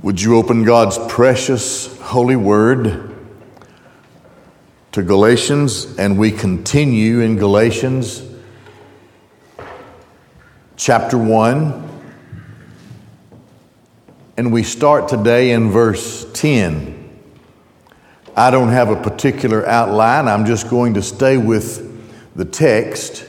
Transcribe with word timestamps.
Would 0.00 0.22
you 0.22 0.36
open 0.36 0.62
God's 0.62 0.96
precious 1.08 1.98
holy 1.98 2.36
word 2.36 3.16
to 4.92 5.02
Galatians? 5.02 5.98
And 5.98 6.16
we 6.16 6.30
continue 6.30 7.18
in 7.18 7.36
Galatians 7.36 8.22
chapter 10.76 11.18
1. 11.18 11.88
And 14.36 14.52
we 14.52 14.62
start 14.62 15.08
today 15.08 15.50
in 15.50 15.72
verse 15.72 16.30
10. 16.32 17.18
I 18.36 18.52
don't 18.52 18.68
have 18.68 18.90
a 18.90 19.02
particular 19.02 19.66
outline, 19.66 20.28
I'm 20.28 20.46
just 20.46 20.70
going 20.70 20.94
to 20.94 21.02
stay 21.02 21.38
with 21.38 22.36
the 22.36 22.44
text 22.44 23.26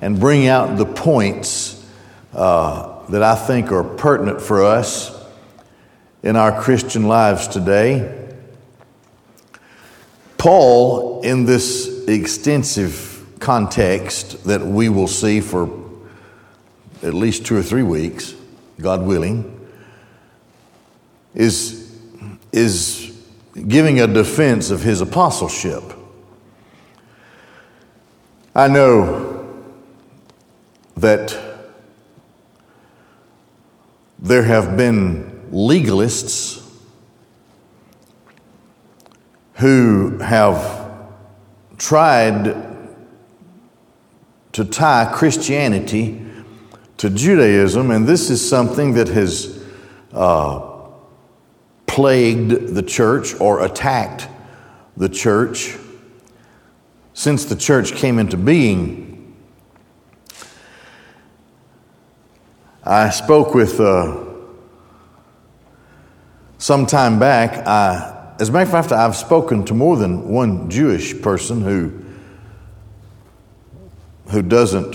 and 0.00 0.20
bring 0.20 0.46
out 0.46 0.78
the 0.78 0.86
points 0.86 1.84
uh, 2.32 3.04
that 3.08 3.24
I 3.24 3.34
think 3.34 3.72
are 3.72 3.82
pertinent 3.82 4.40
for 4.40 4.62
us 4.62 5.11
in 6.22 6.36
our 6.36 6.62
Christian 6.62 7.08
lives 7.08 7.48
today. 7.48 8.18
Paul, 10.38 11.20
in 11.22 11.44
this 11.44 12.04
extensive 12.06 13.26
context 13.40 14.44
that 14.44 14.60
we 14.60 14.88
will 14.88 15.08
see 15.08 15.40
for 15.40 15.68
at 17.02 17.14
least 17.14 17.44
two 17.44 17.56
or 17.56 17.62
three 17.62 17.82
weeks, 17.82 18.34
God 18.80 19.02
willing, 19.02 19.68
is, 21.34 21.96
is 22.52 23.16
giving 23.66 24.00
a 24.00 24.06
defense 24.06 24.70
of 24.70 24.82
his 24.82 25.00
apostleship. 25.00 25.82
I 28.54 28.68
know 28.68 29.62
that 30.96 31.36
there 34.18 34.44
have 34.44 34.76
been 34.76 35.31
legalists 35.52 36.66
who 39.56 40.18
have 40.18 40.90
tried 41.76 42.56
to 44.52 44.64
tie 44.64 45.10
Christianity 45.14 46.24
to 46.96 47.10
Judaism, 47.10 47.90
and 47.90 48.06
this 48.06 48.30
is 48.30 48.46
something 48.46 48.94
that 48.94 49.08
has 49.08 49.62
uh, 50.12 50.68
plagued 51.86 52.74
the 52.74 52.82
church 52.82 53.38
or 53.40 53.64
attacked 53.64 54.28
the 54.96 55.08
church 55.08 55.76
since 57.12 57.44
the 57.44 57.56
church 57.56 57.92
came 57.92 58.18
into 58.18 58.36
being. 58.36 59.36
I 62.84 63.10
spoke 63.10 63.54
with 63.54 63.78
uh, 63.78 64.21
some 66.62 66.86
time 66.86 67.18
back, 67.18 67.66
I, 67.66 68.34
as 68.38 68.48
a 68.48 68.52
matter 68.52 68.66
of 68.66 68.70
fact, 68.70 68.92
I've 68.92 69.16
spoken 69.16 69.64
to 69.64 69.74
more 69.74 69.96
than 69.96 70.28
one 70.28 70.70
Jewish 70.70 71.20
person 71.20 71.60
who, 71.60 71.92
who 74.30 74.42
doesn't 74.42 74.94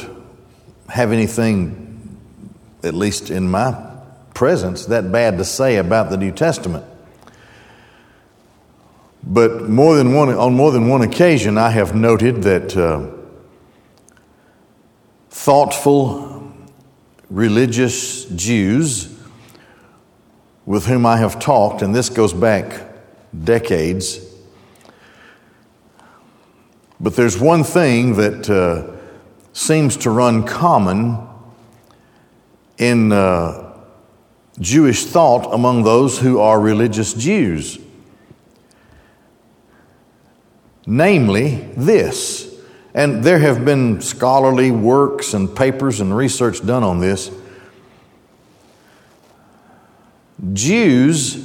have 0.87 1.11
anything, 1.11 2.21
at 2.83 2.93
least 2.93 3.29
in 3.29 3.51
my 3.51 3.77
presence, 4.33 4.85
that 4.85 5.11
bad 5.11 5.37
to 5.39 5.43
say 5.43 5.75
about 5.75 6.09
the 6.09 6.15
New 6.15 6.31
Testament. 6.31 6.85
But 9.21 9.67
more 9.67 9.97
than 9.97 10.13
one, 10.13 10.29
on 10.29 10.53
more 10.53 10.71
than 10.71 10.87
one 10.87 11.01
occasion, 11.01 11.57
I 11.57 11.71
have 11.71 11.93
noted 11.93 12.43
that 12.43 12.77
uh, 12.77 13.07
thoughtful 15.29 16.49
religious 17.29 18.23
Jews 18.23 19.16
with 20.67 20.85
whom 20.85 21.05
I 21.05 21.15
have 21.17 21.39
talked, 21.39 21.81
and 21.81 21.95
this 21.95 22.09
goes 22.09 22.33
back 22.33 22.83
decades. 23.43 24.19
But 26.99 27.15
there's 27.15 27.39
one 27.39 27.63
thing 27.63 28.15
that 28.15 28.49
uh, 28.49 28.95
seems 29.53 29.95
to 29.97 30.09
run 30.09 30.43
common 30.43 31.19
in 32.77 33.13
uh, 33.13 33.77
Jewish 34.59 35.05
thought 35.05 35.53
among 35.53 35.83
those 35.83 36.19
who 36.19 36.39
are 36.39 36.59
religious 36.59 37.13
Jews. 37.13 37.79
Namely, 40.85 41.55
this. 41.77 42.53
And 42.93 43.23
there 43.23 43.39
have 43.39 43.63
been 43.63 44.01
scholarly 44.01 44.71
works 44.71 45.33
and 45.33 45.55
papers 45.55 46.01
and 46.01 46.15
research 46.15 46.65
done 46.65 46.83
on 46.83 46.99
this. 46.99 47.31
Jews 50.53 51.43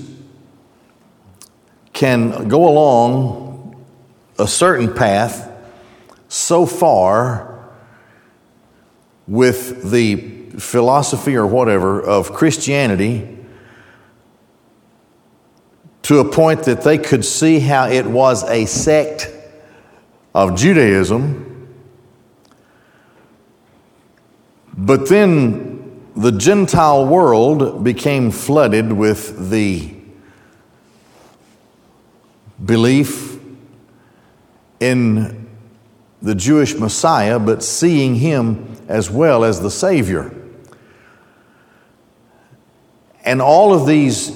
can 1.93 2.49
go 2.49 2.69
along 2.69 3.85
a 4.39 4.47
certain 4.47 4.93
path 4.93 5.51
so 6.29 6.67
far 6.67 7.71
with 9.27 9.91
the 9.91 10.17
philosophy 10.59 11.37
or 11.37 11.47
whatever 11.47 12.03
of 12.03 12.33
Christianity 12.33 13.39
to 16.03 16.19
a 16.19 16.31
point 16.31 16.65
that 16.65 16.83
they 16.83 16.99
could 16.99 17.25
see 17.25 17.61
how 17.61 17.89
it 17.89 18.05
was 18.07 18.43
a 18.45 18.67
sect 18.67 19.31
of 20.35 20.57
Judaism. 20.57 21.49
But 24.77 25.09
then 25.09 25.72
the 26.15 26.33
Gentile 26.33 27.07
world 27.07 27.83
became 27.83 28.31
flooded 28.31 28.93
with 28.93 29.51
the 29.51 29.95
belief 32.63 33.41
in 34.79 35.49
the 36.21 36.35
Jewish 36.35 36.75
Messiah, 36.75 37.39
but 37.39 37.63
seeing 37.63 38.15
him 38.15 38.77
as 38.89 39.11
well 39.11 39.45
as 39.45 39.61
the 39.61 39.71
Savior. 39.71 40.35
And 43.25 43.41
all 43.41 43.73
of 43.73 43.87
these, 43.87 44.31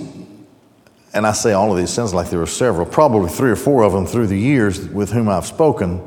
and 1.12 1.26
I 1.26 1.32
say 1.32 1.52
all 1.52 1.72
of 1.72 1.78
these, 1.78 1.90
sounds 1.90 2.14
like 2.14 2.30
there 2.30 2.38
were 2.38 2.46
several, 2.46 2.86
probably 2.86 3.28
three 3.30 3.50
or 3.50 3.56
four 3.56 3.82
of 3.82 3.92
them 3.92 4.06
through 4.06 4.28
the 4.28 4.38
years 4.38 4.88
with 4.88 5.12
whom 5.12 5.28
I've 5.28 5.46
spoken, 5.46 6.02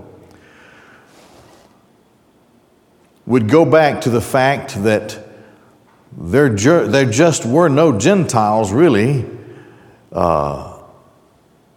would 3.25 3.47
go 3.47 3.63
back 3.63 4.01
to 4.01 4.09
the 4.09 4.21
fact 4.21 4.83
that 4.83 5.28
there, 6.17 6.49
ju- 6.49 6.87
there 6.87 7.09
just 7.09 7.45
were 7.45 7.69
no 7.69 7.97
Gentiles 7.97 8.71
really 8.71 9.25
uh, 10.11 10.81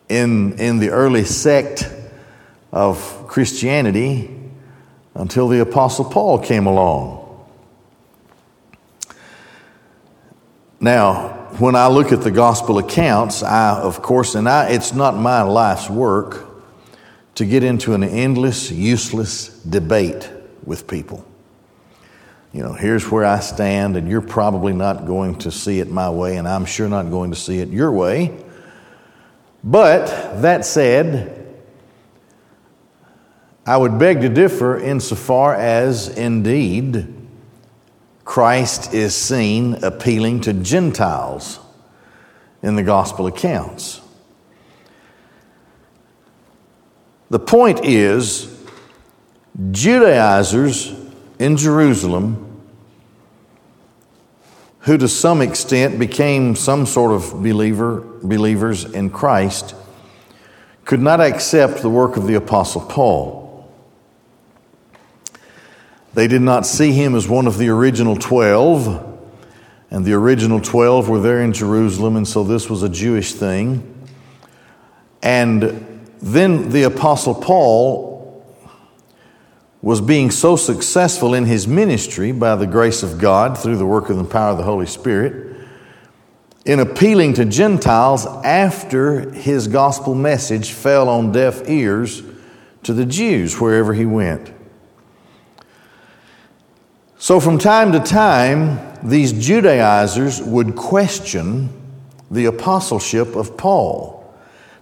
in, 0.08 0.58
in 0.58 0.78
the 0.78 0.90
early 0.90 1.24
sect 1.24 1.88
of 2.70 3.26
Christianity 3.28 4.30
until 5.14 5.48
the 5.48 5.60
Apostle 5.60 6.06
Paul 6.06 6.38
came 6.38 6.66
along. 6.66 7.18
Now, 10.80 11.28
when 11.58 11.76
I 11.76 11.86
look 11.88 12.12
at 12.12 12.22
the 12.22 12.30
gospel 12.30 12.78
accounts, 12.78 13.42
I, 13.42 13.78
of 13.78 14.02
course, 14.02 14.34
and 14.34 14.48
I, 14.48 14.70
it's 14.70 14.94
not 14.94 15.14
my 15.14 15.42
life's 15.42 15.88
work 15.88 16.46
to 17.34 17.44
get 17.44 17.62
into 17.62 17.94
an 17.94 18.02
endless, 18.02 18.70
useless 18.70 19.48
debate 19.62 20.28
with 20.64 20.88
people 20.88 21.26
you 22.52 22.62
know, 22.62 22.74
here's 22.74 23.10
where 23.10 23.24
I 23.24 23.40
stand, 23.40 23.96
and 23.96 24.08
you're 24.08 24.20
probably 24.20 24.74
not 24.74 25.06
going 25.06 25.36
to 25.38 25.50
see 25.50 25.80
it 25.80 25.90
my 25.90 26.10
way, 26.10 26.36
and 26.36 26.46
I'm 26.46 26.66
sure 26.66 26.88
not 26.88 27.10
going 27.10 27.30
to 27.30 27.36
see 27.36 27.60
it 27.60 27.68
your 27.68 27.90
way. 27.90 28.36
But 29.64 30.06
that 30.42 30.66
said, 30.66 31.56
I 33.64 33.76
would 33.76 33.98
beg 33.98 34.20
to 34.20 34.28
differ 34.28 34.78
insofar 34.78 35.54
as 35.54 36.08
indeed 36.08 37.14
Christ 38.24 38.92
is 38.92 39.14
seen 39.14 39.82
appealing 39.84 40.42
to 40.42 40.52
Gentiles 40.52 41.58
in 42.62 42.76
the 42.76 42.82
gospel 42.82 43.26
accounts. 43.26 44.00
The 47.30 47.38
point 47.38 47.84
is, 47.84 48.62
Judaizers 49.70 51.01
in 51.42 51.56
Jerusalem 51.56 52.48
who 54.80 54.96
to 54.96 55.08
some 55.08 55.40
extent 55.40 55.98
became 55.98 56.56
some 56.56 56.86
sort 56.86 57.12
of 57.12 57.42
believer, 57.42 58.00
believers 58.22 58.84
in 58.84 59.10
Christ, 59.10 59.74
could 60.84 61.00
not 61.00 61.20
accept 61.20 61.82
the 61.82 61.90
work 61.90 62.16
of 62.16 62.26
the 62.26 62.34
Apostle 62.34 62.80
Paul. 62.80 63.72
They 66.14 66.26
did 66.26 66.42
not 66.42 66.66
see 66.66 66.92
him 66.92 67.14
as 67.14 67.28
one 67.28 67.46
of 67.46 67.58
the 67.58 67.68
original 67.68 68.16
twelve, 68.16 69.08
and 69.90 70.04
the 70.04 70.12
original 70.14 70.60
twelve 70.60 71.08
were 71.08 71.20
there 71.20 71.42
in 71.42 71.52
Jerusalem, 71.52 72.16
and 72.16 72.26
so 72.26 72.42
this 72.44 72.68
was 72.68 72.82
a 72.82 72.88
Jewish 72.88 73.34
thing. 73.34 74.08
And 75.22 76.10
then 76.20 76.70
the 76.70 76.82
Apostle 76.82 77.34
Paul 77.34 78.11
was 79.82 80.00
being 80.00 80.30
so 80.30 80.54
successful 80.54 81.34
in 81.34 81.44
his 81.44 81.66
ministry 81.66 82.30
by 82.32 82.54
the 82.54 82.66
grace 82.66 83.02
of 83.02 83.18
God 83.18 83.58
through 83.58 83.76
the 83.76 83.86
work 83.86 84.08
of 84.08 84.16
the 84.16 84.24
power 84.24 84.52
of 84.52 84.56
the 84.56 84.62
Holy 84.62 84.86
Spirit 84.86 85.52
in 86.64 86.78
appealing 86.78 87.34
to 87.34 87.44
Gentiles 87.44 88.24
after 88.44 89.30
his 89.32 89.66
gospel 89.66 90.14
message 90.14 90.70
fell 90.70 91.08
on 91.08 91.32
deaf 91.32 91.68
ears 91.68 92.22
to 92.84 92.92
the 92.92 93.04
Jews 93.04 93.60
wherever 93.60 93.92
he 93.94 94.06
went. 94.06 94.52
So, 97.18 97.40
from 97.40 97.58
time 97.58 97.92
to 97.92 98.00
time, 98.00 98.80
these 99.02 99.32
Judaizers 99.32 100.40
would 100.42 100.74
question 100.76 101.70
the 102.30 102.46
apostleship 102.46 103.36
of 103.36 103.56
Paul. 103.56 104.18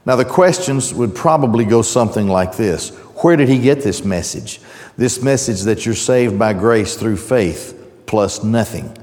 Now, 0.06 0.17
the 0.17 0.25
questions 0.25 0.94
would 0.94 1.14
probably 1.14 1.64
go 1.64 1.82
something 1.82 2.29
like 2.29 2.56
this 2.56 2.91
Where 3.23 3.37
did 3.37 3.49
he 3.49 3.58
get 3.58 3.82
this 3.82 4.05
message? 4.05 4.61
This 5.00 5.23
message 5.23 5.62
that 5.62 5.87
you're 5.87 5.94
saved 5.94 6.38
by 6.38 6.52
grace 6.52 6.94
through 6.94 7.17
faith 7.17 7.91
plus 8.05 8.44
nothing. 8.44 8.94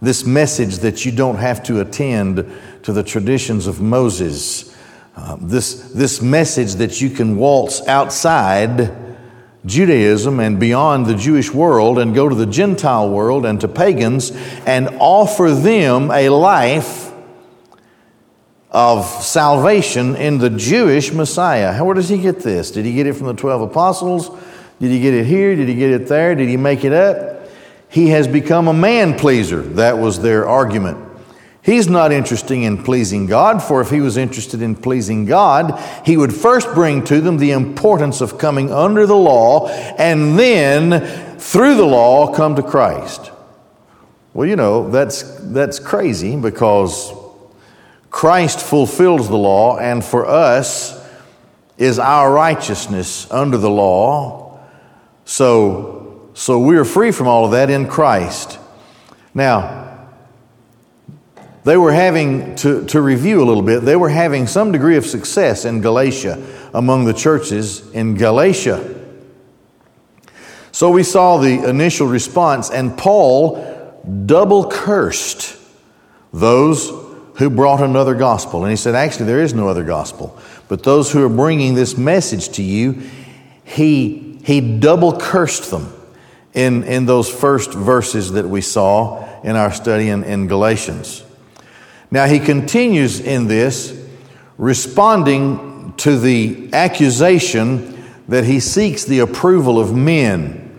This 0.00 0.24
message 0.24 0.78
that 0.78 1.04
you 1.04 1.12
don't 1.12 1.36
have 1.36 1.62
to 1.64 1.82
attend 1.82 2.50
to 2.84 2.92
the 2.94 3.02
traditions 3.02 3.66
of 3.66 3.82
Moses. 3.82 4.74
Uh, 5.14 5.36
this, 5.38 5.92
this 5.92 6.22
message 6.22 6.76
that 6.76 7.02
you 7.02 7.10
can 7.10 7.36
waltz 7.36 7.86
outside 7.86 8.96
Judaism 9.66 10.40
and 10.40 10.58
beyond 10.58 11.04
the 11.04 11.16
Jewish 11.16 11.52
world 11.52 11.98
and 11.98 12.14
go 12.14 12.26
to 12.26 12.34
the 12.34 12.46
Gentile 12.46 13.10
world 13.10 13.44
and 13.44 13.60
to 13.60 13.68
pagans 13.68 14.30
and 14.64 14.88
offer 15.00 15.50
them 15.50 16.10
a 16.10 16.30
life 16.30 17.12
of 18.70 19.04
salvation 19.04 20.16
in 20.16 20.38
the 20.38 20.48
Jewish 20.48 21.12
Messiah. 21.12 21.84
Where 21.84 21.94
does 21.94 22.08
he 22.08 22.16
get 22.16 22.38
this? 22.38 22.70
Did 22.70 22.86
he 22.86 22.94
get 22.94 23.06
it 23.06 23.12
from 23.12 23.26
the 23.26 23.34
12 23.34 23.60
apostles? 23.60 24.30
Did 24.80 24.90
he 24.90 25.00
get 25.00 25.14
it 25.14 25.26
here? 25.26 25.54
Did 25.54 25.68
he 25.68 25.74
get 25.74 25.90
it 25.90 26.08
there? 26.08 26.34
Did 26.34 26.48
he 26.48 26.56
make 26.56 26.84
it 26.84 26.92
up? 26.92 27.48
He 27.88 28.08
has 28.08 28.26
become 28.26 28.66
a 28.66 28.72
man 28.72 29.18
pleaser. 29.18 29.62
That 29.62 29.98
was 29.98 30.20
their 30.20 30.48
argument. 30.48 31.06
He's 31.62 31.88
not 31.88 32.10
interested 32.10 32.56
in 32.56 32.82
pleasing 32.82 33.26
God, 33.26 33.62
for 33.62 33.82
if 33.82 33.90
he 33.90 34.00
was 34.00 34.16
interested 34.16 34.62
in 34.62 34.74
pleasing 34.74 35.26
God, 35.26 35.78
he 36.06 36.16
would 36.16 36.34
first 36.34 36.72
bring 36.72 37.04
to 37.04 37.20
them 37.20 37.36
the 37.36 37.50
importance 37.50 38.22
of 38.22 38.38
coming 38.38 38.72
under 38.72 39.06
the 39.06 39.16
law 39.16 39.68
and 39.68 40.38
then, 40.38 41.38
through 41.38 41.76
the 41.76 41.84
law, 41.84 42.32
come 42.32 42.56
to 42.56 42.62
Christ. 42.62 43.30
Well, 44.32 44.48
you 44.48 44.56
know, 44.56 44.88
that's, 44.90 45.22
that's 45.52 45.78
crazy 45.78 46.34
because 46.36 47.12
Christ 48.10 48.60
fulfills 48.60 49.28
the 49.28 49.36
law, 49.36 49.76
and 49.76 50.02
for 50.02 50.24
us 50.24 50.98
is 51.76 51.98
our 51.98 52.32
righteousness 52.32 53.30
under 53.30 53.58
the 53.58 53.70
law. 53.70 54.49
So, 55.30 56.28
so 56.34 56.58
we 56.58 56.76
are 56.76 56.84
free 56.84 57.12
from 57.12 57.28
all 57.28 57.44
of 57.44 57.52
that 57.52 57.70
in 57.70 57.86
Christ. 57.86 58.58
Now, 59.32 60.08
they 61.62 61.76
were 61.76 61.92
having, 61.92 62.56
to, 62.56 62.84
to 62.86 63.00
review 63.00 63.40
a 63.40 63.46
little 63.46 63.62
bit, 63.62 63.84
they 63.84 63.94
were 63.94 64.08
having 64.08 64.48
some 64.48 64.72
degree 64.72 64.96
of 64.96 65.06
success 65.06 65.64
in 65.64 65.82
Galatia 65.82 66.44
among 66.74 67.04
the 67.04 67.12
churches 67.12 67.88
in 67.92 68.16
Galatia. 68.16 68.92
So 70.72 70.90
we 70.90 71.04
saw 71.04 71.38
the 71.38 71.62
initial 71.62 72.08
response, 72.08 72.68
and 72.68 72.98
Paul 72.98 74.02
double 74.26 74.68
cursed 74.68 75.56
those 76.32 76.88
who 77.36 77.50
brought 77.50 77.80
another 77.80 78.16
gospel. 78.16 78.64
And 78.64 78.70
he 78.70 78.76
said, 78.76 78.96
Actually, 78.96 79.26
there 79.26 79.42
is 79.42 79.54
no 79.54 79.68
other 79.68 79.84
gospel. 79.84 80.36
But 80.66 80.82
those 80.82 81.12
who 81.12 81.24
are 81.24 81.28
bringing 81.28 81.74
this 81.74 81.96
message 81.96 82.48
to 82.56 82.64
you, 82.64 83.08
he, 83.62 84.29
he 84.42 84.78
double 84.78 85.18
cursed 85.18 85.70
them 85.70 85.92
in, 86.54 86.82
in 86.84 87.06
those 87.06 87.28
first 87.28 87.72
verses 87.72 88.32
that 88.32 88.48
we 88.48 88.60
saw 88.60 89.40
in 89.42 89.56
our 89.56 89.72
study 89.72 90.08
in, 90.08 90.24
in 90.24 90.48
Galatians. 90.48 91.24
Now 92.10 92.26
he 92.26 92.40
continues 92.40 93.20
in 93.20 93.46
this, 93.46 93.96
responding 94.58 95.94
to 95.98 96.18
the 96.18 96.70
accusation 96.72 98.04
that 98.28 98.44
he 98.44 98.60
seeks 98.60 99.04
the 99.04 99.20
approval 99.20 99.78
of 99.78 99.94
men. 99.94 100.78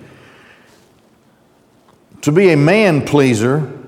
To 2.21 2.31
be 2.31 2.51
a 2.51 2.57
man 2.57 3.05
pleaser 3.05 3.79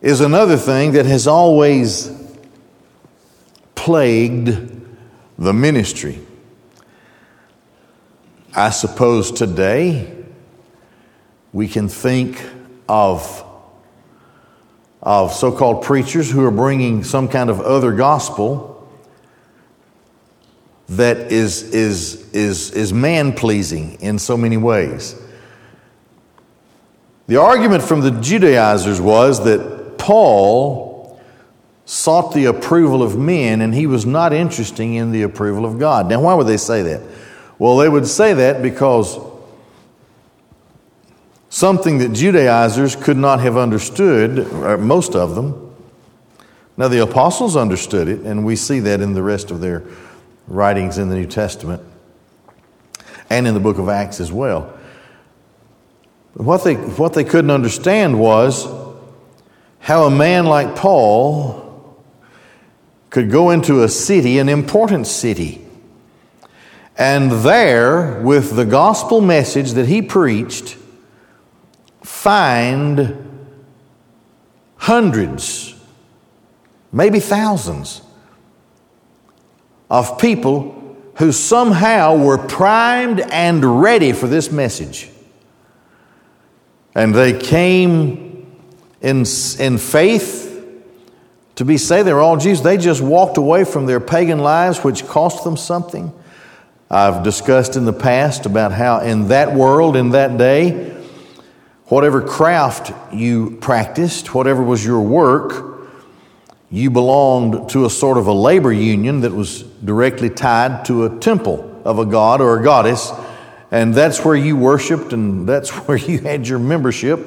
is 0.00 0.20
another 0.20 0.56
thing 0.56 0.92
that 0.92 1.06
has 1.06 1.26
always 1.26 2.12
plagued 3.74 4.48
the 5.38 5.52
ministry. 5.52 6.18
I 8.56 8.70
suppose 8.70 9.32
today 9.32 10.14
we 11.52 11.68
can 11.68 11.88
think 11.88 12.40
of 12.88 13.44
of 15.04 15.32
so 15.34 15.52
called 15.52 15.84
preachers 15.84 16.30
who 16.30 16.42
are 16.44 16.50
bringing 16.50 17.04
some 17.04 17.28
kind 17.28 17.50
of 17.50 17.60
other 17.60 17.92
gospel 17.92 18.88
that 20.88 21.30
is, 21.30 21.74
is, 21.74 22.30
is, 22.32 22.70
is 22.70 22.92
man 22.92 23.32
pleasing 23.34 24.00
in 24.00 24.18
so 24.18 24.36
many 24.36 24.56
ways. 24.56 25.20
The 27.26 27.36
argument 27.36 27.82
from 27.82 28.00
the 28.00 28.10
Judaizers 28.12 29.00
was 29.00 29.44
that 29.44 29.98
Paul 29.98 31.20
sought 31.84 32.32
the 32.32 32.46
approval 32.46 33.02
of 33.02 33.18
men 33.18 33.60
and 33.60 33.74
he 33.74 33.86
was 33.86 34.06
not 34.06 34.32
interested 34.32 34.82
in 34.82 35.12
the 35.12 35.22
approval 35.22 35.66
of 35.66 35.78
God. 35.78 36.08
Now, 36.08 36.22
why 36.22 36.32
would 36.32 36.46
they 36.46 36.56
say 36.56 36.82
that? 36.82 37.02
Well, 37.64 37.78
they 37.78 37.88
would 37.88 38.06
say 38.06 38.34
that 38.34 38.60
because 38.60 39.18
something 41.48 41.96
that 41.96 42.12
Judaizers 42.12 42.94
could 42.94 43.16
not 43.16 43.40
have 43.40 43.56
understood, 43.56 44.52
most 44.80 45.14
of 45.14 45.34
them. 45.34 45.74
Now, 46.76 46.88
the 46.88 47.02
apostles 47.02 47.56
understood 47.56 48.06
it, 48.06 48.20
and 48.20 48.44
we 48.44 48.54
see 48.54 48.80
that 48.80 49.00
in 49.00 49.14
the 49.14 49.22
rest 49.22 49.50
of 49.50 49.62
their 49.62 49.82
writings 50.46 50.98
in 50.98 51.08
the 51.08 51.14
New 51.14 51.24
Testament 51.24 51.82
and 53.30 53.46
in 53.46 53.54
the 53.54 53.60
book 53.60 53.78
of 53.78 53.88
Acts 53.88 54.20
as 54.20 54.30
well. 54.30 54.78
What 56.34 56.64
they, 56.64 56.74
what 56.74 57.14
they 57.14 57.24
couldn't 57.24 57.50
understand 57.50 58.20
was 58.20 58.68
how 59.78 60.04
a 60.04 60.10
man 60.10 60.44
like 60.44 60.76
Paul 60.76 61.96
could 63.08 63.30
go 63.30 63.48
into 63.48 63.84
a 63.84 63.88
city, 63.88 64.38
an 64.38 64.50
important 64.50 65.06
city, 65.06 65.63
and 66.96 67.30
there, 67.30 68.20
with 68.20 68.54
the 68.54 68.64
gospel 68.64 69.20
message 69.20 69.72
that 69.72 69.86
he 69.86 70.00
preached, 70.00 70.76
find 72.02 73.20
hundreds, 74.76 75.74
maybe 76.92 77.18
thousands 77.18 78.02
of 79.90 80.18
people 80.18 80.96
who 81.16 81.32
somehow 81.32 82.16
were 82.16 82.38
primed 82.38 83.20
and 83.20 83.82
ready 83.82 84.12
for 84.12 84.26
this 84.26 84.50
message. 84.50 85.08
And 86.94 87.14
they 87.14 87.38
came 87.38 88.46
in, 89.00 89.24
in 89.58 89.78
faith 89.78 90.50
to 91.56 91.64
be 91.64 91.76
saved. 91.76 92.06
They 92.06 92.12
were 92.12 92.20
all 92.20 92.36
Jews. 92.36 92.62
They 92.62 92.76
just 92.76 93.00
walked 93.00 93.36
away 93.36 93.64
from 93.64 93.86
their 93.86 94.00
pagan 94.00 94.38
lives, 94.38 94.84
which 94.84 95.06
cost 95.06 95.44
them 95.44 95.56
something. 95.56 96.12
I've 96.94 97.22
discussed 97.22 97.76
in 97.76 97.84
the 97.84 97.92
past 97.92 98.46
about 98.46 98.72
how 98.72 99.00
in 99.00 99.28
that 99.28 99.54
world, 99.54 99.96
in 99.96 100.10
that 100.10 100.38
day, 100.38 100.94
Whatever 101.86 102.22
craft 102.22 102.92
you 103.12 103.58
practiced, 103.60 104.34
whatever 104.34 104.62
was 104.62 104.82
your 104.82 105.02
work, 105.02 105.90
you 106.70 106.90
belonged 106.90 107.68
to 107.70 107.84
a 107.84 107.90
sort 107.90 108.16
of 108.16 108.26
a 108.26 108.32
labor 108.32 108.72
union 108.72 109.20
that 109.20 109.32
was 109.32 109.62
directly 109.62 110.30
tied 110.30 110.86
to 110.86 111.04
a 111.04 111.18
temple 111.18 111.82
of 111.84 111.98
a 111.98 112.06
god 112.06 112.40
or 112.40 112.58
a 112.58 112.64
goddess. 112.64 113.12
And 113.70 113.92
that's 113.92 114.24
where 114.24 114.34
you 114.34 114.56
worshiped, 114.56 115.12
and 115.12 115.46
that's 115.46 115.70
where 115.86 115.98
you 115.98 116.20
had 116.20 116.48
your 116.48 116.58
membership, 116.58 117.20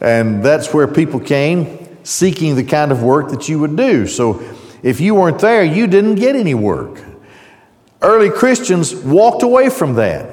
and 0.00 0.44
that's 0.44 0.74
where 0.74 0.88
people 0.88 1.20
came 1.20 1.78
seeking 2.02 2.56
the 2.56 2.64
kind 2.64 2.90
of 2.90 3.00
work 3.02 3.30
that 3.30 3.48
you 3.48 3.60
would 3.60 3.76
do. 3.76 4.08
So 4.08 4.42
if 4.82 5.00
you 5.00 5.14
weren't 5.14 5.38
there, 5.38 5.62
you 5.62 5.86
didn't 5.86 6.16
get 6.16 6.34
any 6.34 6.54
work. 6.54 7.00
Early 8.04 8.30
Christians 8.30 8.94
walked 8.94 9.42
away 9.42 9.70
from 9.70 9.94
that. 9.94 10.28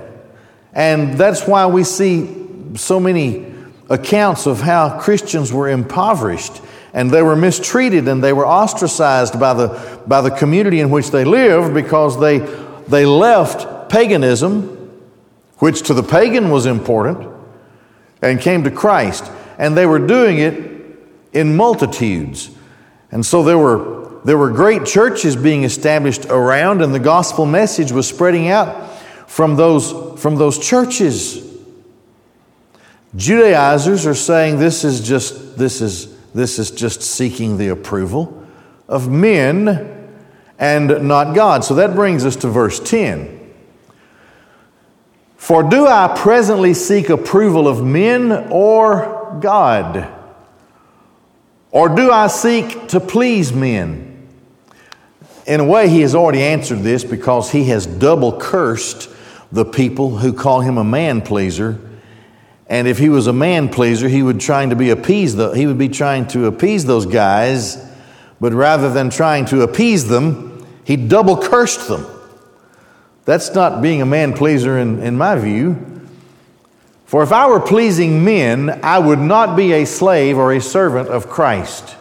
And 0.74 1.18
that's 1.18 1.48
why 1.48 1.66
we 1.68 1.84
see 1.84 2.36
so 2.76 3.00
many 3.00 3.54
accounts 3.90 4.46
of 4.46 4.62
how 4.62 5.00
Christians 5.00 5.52
were 5.52 5.70
impoverished 5.70 6.62
and 6.94 7.10
they 7.10 7.22
were 7.22 7.36
mistreated 7.36 8.08
and 8.08 8.24
they 8.24 8.34
were 8.34 8.46
ostracized 8.46 9.40
by 9.40 9.54
the, 9.54 10.02
by 10.08 10.22
the 10.22 10.32
community 10.32 10.82
in 10.82 10.90
which 10.90 11.12
they 11.12 11.24
lived 11.24 11.74
because 11.74 12.20
they, 12.20 12.40
they 12.88 13.06
left 13.06 13.90
paganism, 13.90 14.92
which 15.58 15.84
to 15.84 15.94
the 15.94 16.04
pagan 16.04 16.50
was 16.50 16.66
important, 16.66 17.30
and 18.22 18.42
came 18.42 18.64
to 18.64 18.72
Christ. 18.72 19.32
And 19.58 19.78
they 19.78 19.86
were 19.86 20.00
doing 20.00 20.40
it 20.40 20.72
in 21.34 21.56
multitudes. 21.56 22.50
And 23.12 23.26
so 23.26 23.44
there 23.44 23.58
were, 23.58 24.01
there 24.24 24.38
were 24.38 24.52
great 24.52 24.86
churches 24.86 25.36
being 25.36 25.64
established 25.64 26.26
around, 26.26 26.82
and 26.82 26.94
the 26.94 27.00
gospel 27.00 27.46
message 27.46 27.92
was 27.92 28.08
spreading 28.08 28.50
out 28.50 28.92
from 29.28 29.56
those, 29.56 30.20
from 30.22 30.36
those 30.36 30.60
churches. 30.60 31.48
Judaizers 33.16 34.06
are 34.06 34.16
saying 34.16 34.60
this 34.60 34.84
is 34.84 35.02
just 35.02 35.58
this 35.58 35.82
is 35.82 36.16
this 36.34 36.60
is 36.60 36.72
just 36.72 37.02
seeking 37.02 37.58
the 37.58 37.70
approval 37.70 38.48
of 38.88 39.10
men 39.10 40.10
and 40.60 41.08
not 41.08 41.36
God. 41.36 41.64
So 41.64 41.76
that 41.76 41.96
brings 41.96 42.26
us 42.26 42.36
to 42.38 42.48
verse 42.48 42.80
10. 42.80 43.40
For 45.36 45.64
do 45.64 45.88
I 45.88 46.14
presently 46.16 46.74
seek 46.74 47.10
approval 47.10 47.68
of 47.68 47.84
men 47.84 48.32
or 48.52 49.40
God? 49.42 50.08
Or 51.72 51.90
do 51.90 52.12
I 52.12 52.28
seek 52.28 52.90
to 52.90 53.00
please 53.00 53.52
men? 53.52 54.11
In 55.46 55.60
a 55.60 55.66
way, 55.66 55.90
he 55.90 56.02
has 56.02 56.14
already 56.14 56.44
answered 56.44 56.80
this 56.80 57.04
because 57.04 57.52
he 57.52 57.66
has 57.66 57.86
double 57.86 58.40
cursed 58.40 59.10
the 59.52 59.66
people 59.66 60.18
who 60.18 60.34
call 60.34 60.62
him 60.62 60.78
a 60.78 60.84
man 60.84 61.22
pleaser. 61.22 61.80
And 62.68 62.88
if 62.88 62.98
he 62.98 63.10
was 63.10 63.28
a 63.28 63.34
man 63.34 63.70
pleaser, 63.70 64.08
he 64.08 64.24
would 64.24 64.40
trying 64.40 64.70
to 64.70 64.76
be 64.76 64.92
appease 64.92 65.36
the, 65.36 65.52
he 65.52 65.68
would 65.68 65.78
be 65.78 65.90
trying 65.90 66.28
to 66.30 66.46
appease 66.46 66.86
those 66.86 67.06
guys, 67.06 67.84
but 68.40 68.54
rather 68.54 68.92
than 68.92 69.10
trying 69.10 69.46
to 69.48 69.62
appease 69.62 70.08
them, 70.08 70.66
he 70.86 70.96
double 70.96 71.38
cursed 71.38 71.88
them. 71.88 72.06
That's 73.26 73.54
not 73.54 73.82
being 73.82 74.02
a 74.02 74.06
man 74.06 74.34
pleaser 74.34 74.78
in, 74.78 75.02
in 75.02 75.18
my 75.18 75.36
view. 75.36 76.02
For 77.06 77.24
if 77.24 77.34
I 77.34 77.48
were 77.48 77.60
pleasing 77.60 78.24
men, 78.24 78.80
I 78.84 79.00
would 79.00 79.20
not 79.20 79.58
be 79.58 79.74
a 79.74 79.86
slave 79.86 80.38
or 80.38 80.54
a 80.54 80.62
servant 80.62 81.10
of 81.10 81.28
Christ. 81.28 81.98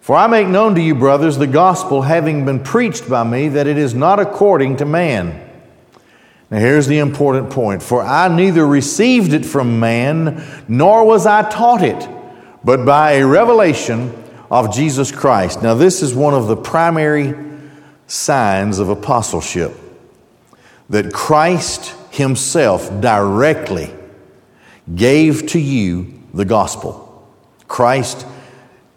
For 0.00 0.16
I 0.16 0.26
make 0.26 0.48
known 0.48 0.74
to 0.76 0.80
you, 0.80 0.94
brothers, 0.94 1.36
the 1.36 1.46
gospel 1.46 2.02
having 2.02 2.44
been 2.44 2.62
preached 2.62 3.08
by 3.08 3.22
me, 3.22 3.48
that 3.48 3.66
it 3.66 3.76
is 3.76 3.94
not 3.94 4.18
according 4.18 4.78
to 4.78 4.86
man. 4.86 5.46
Now, 6.50 6.58
here's 6.58 6.86
the 6.86 6.98
important 6.98 7.50
point 7.50 7.82
For 7.82 8.02
I 8.02 8.28
neither 8.28 8.66
received 8.66 9.32
it 9.32 9.44
from 9.44 9.78
man, 9.78 10.64
nor 10.68 11.04
was 11.06 11.26
I 11.26 11.48
taught 11.48 11.82
it, 11.82 12.08
but 12.64 12.84
by 12.84 13.12
a 13.12 13.26
revelation 13.26 14.12
of 14.50 14.74
Jesus 14.74 15.12
Christ. 15.12 15.62
Now, 15.62 15.74
this 15.74 16.02
is 16.02 16.14
one 16.14 16.34
of 16.34 16.48
the 16.48 16.56
primary 16.56 17.34
signs 18.06 18.78
of 18.78 18.88
apostleship 18.88 19.72
that 20.88 21.12
Christ 21.12 21.94
Himself 22.10 23.00
directly 23.00 23.94
gave 24.92 25.46
to 25.48 25.60
you 25.60 26.20
the 26.34 26.44
gospel. 26.44 27.28
Christ 27.68 28.26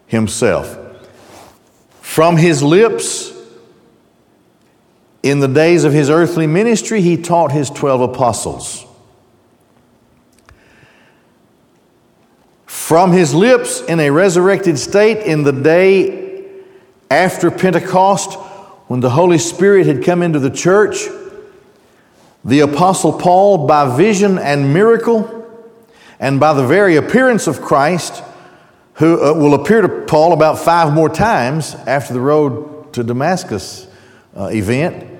Himself. 0.06 0.83
From 2.14 2.36
His 2.36 2.62
lips, 2.62 3.32
in 5.24 5.40
the 5.40 5.48
days 5.48 5.82
of 5.82 5.92
His 5.92 6.08
earthly 6.08 6.46
ministry, 6.46 7.00
He 7.00 7.16
taught 7.16 7.50
His 7.50 7.70
12 7.70 8.02
apostles. 8.02 8.86
From 12.66 13.10
His 13.10 13.34
lips, 13.34 13.80
in 13.80 13.98
a 13.98 14.10
resurrected 14.10 14.78
state, 14.78 15.26
in 15.26 15.42
the 15.42 15.50
day 15.50 16.52
after 17.10 17.50
Pentecost, 17.50 18.34
when 18.86 19.00
the 19.00 19.10
Holy 19.10 19.38
Spirit 19.38 19.88
had 19.88 20.04
come 20.04 20.22
into 20.22 20.38
the 20.38 20.50
church, 20.50 21.08
the 22.44 22.60
Apostle 22.60 23.14
Paul, 23.14 23.66
by 23.66 23.96
vision 23.96 24.38
and 24.38 24.72
miracle, 24.72 25.50
and 26.20 26.38
by 26.38 26.52
the 26.52 26.64
very 26.64 26.94
appearance 26.94 27.48
of 27.48 27.60
Christ, 27.60 28.22
who 28.94 29.22
uh, 29.22 29.32
will 29.34 29.54
appear 29.54 29.82
to 29.82 29.88
Paul 30.06 30.32
about 30.32 30.58
five 30.58 30.92
more 30.92 31.08
times 31.08 31.74
after 31.74 32.12
the 32.12 32.20
road 32.20 32.92
to 32.94 33.02
Damascus 33.02 33.88
uh, 34.36 34.50
event, 34.52 35.10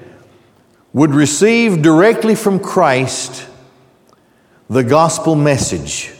would 0.92 1.10
receive 1.10 1.82
directly 1.82 2.34
from 2.34 2.60
Christ 2.60 3.48
the 4.70 4.84
gospel 4.84 5.34
message. 5.34 6.12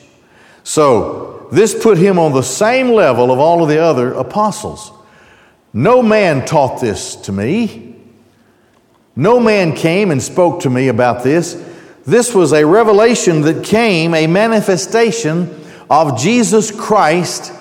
So, 0.64 1.48
this 1.52 1.80
put 1.80 1.98
him 1.98 2.18
on 2.18 2.32
the 2.32 2.42
same 2.42 2.88
level 2.88 3.30
of 3.30 3.38
all 3.38 3.62
of 3.62 3.68
the 3.68 3.78
other 3.78 4.12
apostles. 4.12 4.90
No 5.72 6.02
man 6.02 6.44
taught 6.44 6.80
this 6.80 7.14
to 7.16 7.32
me. 7.32 7.96
No 9.14 9.38
man 9.38 9.76
came 9.76 10.10
and 10.10 10.20
spoke 10.20 10.60
to 10.62 10.70
me 10.70 10.88
about 10.88 11.22
this. 11.22 11.62
This 12.04 12.34
was 12.34 12.52
a 12.52 12.66
revelation 12.66 13.42
that 13.42 13.64
came, 13.64 14.14
a 14.14 14.26
manifestation 14.26 15.63
of 15.88 16.18
Jesus 16.18 16.70
Christ 16.70 17.52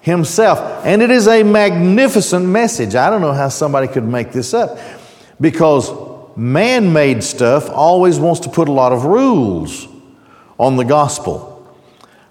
Himself. 0.00 0.58
And 0.84 1.02
it 1.02 1.10
is 1.10 1.28
a 1.28 1.42
magnificent 1.42 2.46
message. 2.46 2.94
I 2.94 3.10
don't 3.10 3.20
know 3.20 3.32
how 3.32 3.48
somebody 3.48 3.88
could 3.88 4.04
make 4.04 4.32
this 4.32 4.54
up 4.54 4.78
because 5.40 5.90
man 6.36 6.92
made 6.92 7.22
stuff 7.22 7.68
always 7.70 8.18
wants 8.18 8.40
to 8.40 8.48
put 8.48 8.68
a 8.68 8.72
lot 8.72 8.92
of 8.92 9.04
rules 9.04 9.88
on 10.58 10.76
the 10.76 10.84
gospel, 10.84 11.76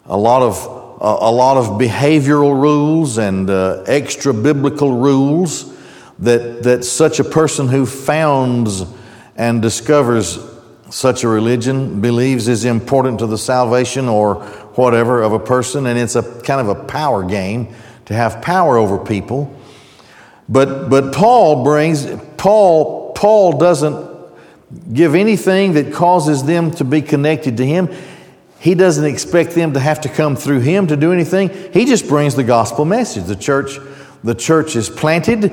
a 0.06 0.18
lot 0.18 0.42
of 0.42 0.78
a 1.00 1.32
lot 1.32 1.58
of 1.58 1.80
behavioral 1.80 2.60
rules 2.60 3.20
and 3.20 3.52
uh, 3.52 3.84
extra 3.86 4.34
biblical 4.34 4.92
rules 4.94 5.72
that, 6.20 6.64
that 6.64 6.84
such 6.84 7.20
a 7.20 7.24
person 7.24 7.68
who 7.68 7.86
founds 7.86 8.84
and 9.36 9.62
discovers 9.62 10.40
such 10.90 11.24
a 11.24 11.28
religion 11.28 12.02
believes 12.02 12.48
is 12.48 12.66
important 12.66 13.20
to 13.20 13.28
the 13.28 13.38
salvation 13.38 14.08
or 14.08 14.36
whatever 14.76 15.22
of 15.22 15.34
a 15.34 15.40
person, 15.40 15.86
and 15.86 16.00
it's 16.00 16.16
a 16.16 16.24
kind 16.42 16.62
of 16.62 16.70
a 16.70 16.84
power 16.86 17.24
game 17.24 17.74
to 18.06 18.14
have 18.14 18.42
power 18.42 18.78
over 18.78 18.98
people. 18.98 19.54
But, 20.50 20.90
but 20.90 21.14
Paul 21.14 21.64
brings, 21.64 22.08
Paul, 22.38 23.12
Paul 23.14 23.58
doesn't 23.58 24.08
give 24.94 25.16
anything 25.16 25.74
that 25.74 25.94
causes 25.94 26.44
them 26.44 26.72
to 26.72 26.84
be 26.84 27.02
connected 27.02 27.58
to 27.58 27.66
him. 27.66 27.90
He 28.60 28.76
doesn't 28.76 29.06
expect 29.06 29.52
them 29.52 29.74
to 29.74 29.80
have 29.80 30.02
to 30.02 30.10
come 30.10 30.36
through 30.36 30.62
him 30.62 30.88
to 30.88 30.98
do 30.98 31.12
anything. 31.12 31.50
He 31.74 31.86
just 31.86 32.08
brings 32.08 32.36
the 32.36 32.44
gospel 32.44 32.86
message. 32.86 33.26
The 33.26 33.36
church, 33.36 33.78
the 34.24 34.36
church 34.36 34.76
is 34.76 34.90
planted. 34.90 35.52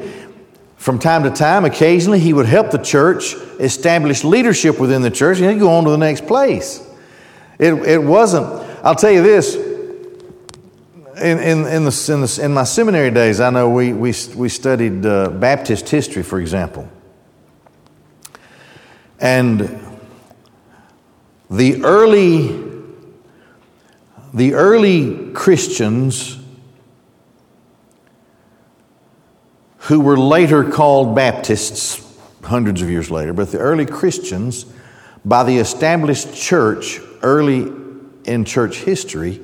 From 0.85 0.99
time 0.99 1.23
to 1.23 1.31
time, 1.31 1.65
occasionally, 1.65 2.21
he 2.21 2.35
would 2.35 2.45
help 2.45 2.71
the 2.71 2.77
church 2.77 3.33
establish 3.59 4.23
leadership 4.23 4.79
within 4.79 5.01
the 5.01 5.11
church, 5.11 5.41
and 5.41 5.51
he'd 5.51 5.59
go 5.59 5.71
on 5.71 5.85
to 5.85 5.91
the 5.91 5.97
next 5.97 6.27
place. 6.27 6.87
It, 7.59 7.73
it 7.73 8.03
wasn't, 8.03 8.45
I'll 8.85 8.95
tell 8.95 9.11
you 9.11 9.23
this, 9.23 9.55
in, 9.55 11.39
in, 11.39 11.67
in, 11.67 11.85
the, 11.87 12.11
in, 12.13 12.21
the, 12.21 12.41
in 12.43 12.53
my 12.53 12.65
seminary 12.65 13.11
days, 13.11 13.41
I 13.41 13.49
know 13.49 13.71
we, 13.71 13.95
we, 13.95 14.13
we 14.37 14.51
studied 14.51 15.07
uh, 15.07 15.31
Baptist 15.31 15.89
history, 15.89 16.23
for 16.23 16.39
example. 16.39 16.87
And 19.19 19.81
the 21.49 21.83
early 21.83 22.63
the 24.35 24.53
early 24.53 25.33
Christians 25.33 26.44
who 29.85 30.01
were 30.01 30.17
later 30.19 30.71
called 30.71 31.15
Baptists 31.15 32.01
hundreds 32.43 32.83
of 32.83 32.91
years 32.91 33.11
later, 33.11 33.33
but 33.33 33.51
the 33.53 33.59
early 33.59 33.87
Christians, 33.87 34.67
by 35.25 35.45
the 35.45 35.59
established 35.59 36.35
church 36.35 37.01
early 37.23 37.71
in 38.25 38.45
church 38.45 38.79
history, 38.79 39.41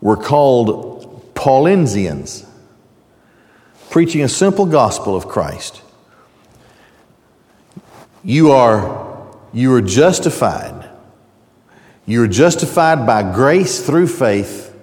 were 0.00 0.16
called 0.16 1.34
Paulicians, 1.34 2.46
preaching 3.90 4.22
a 4.22 4.28
simple 4.28 4.66
gospel 4.66 5.16
of 5.16 5.28
Christ. 5.28 5.82
You 8.22 8.52
are, 8.52 9.26
you 9.52 9.72
are 9.74 9.80
justified 9.80 10.90
you 12.10 12.24
are 12.24 12.26
justified 12.26 13.06
by 13.06 13.22
grace 13.22 13.86
through 13.86 14.08
faith 14.08 14.76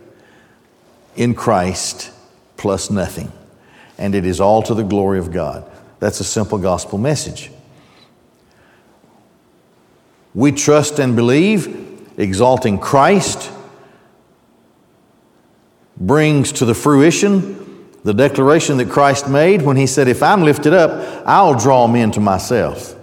in 1.18 1.34
Christ 1.34 2.10
plus 2.56 2.90
nothing. 2.90 3.34
And 3.98 4.14
it 4.14 4.26
is 4.26 4.40
all 4.40 4.62
to 4.64 4.74
the 4.74 4.84
glory 4.84 5.20
of 5.20 5.32
God. 5.32 5.70
That's 6.00 6.20
a 6.20 6.24
simple 6.24 6.58
gospel 6.58 6.98
message. 6.98 7.52
We 10.34 10.52
trust 10.52 11.00
and 11.00 11.16
believe, 11.16 12.14
exalting 12.18 12.78
Christ 12.78 13.52
brings 16.00 16.52
to 16.54 16.66
the 16.66 16.76
fruition 16.76 17.66
the 18.04 18.14
declaration 18.14 18.78
that 18.78 18.90
Christ 18.90 19.28
made 19.28 19.64
when 19.64 19.76
he 19.76 19.86
said, 19.86 20.08
If 20.08 20.24
I'm 20.24 20.44
lifted 20.44 20.74
up, 20.74 21.24
I'll 21.26 21.60
draw 21.60 21.88
men 21.88 22.12
to 22.12 22.22
myself. 22.22 22.96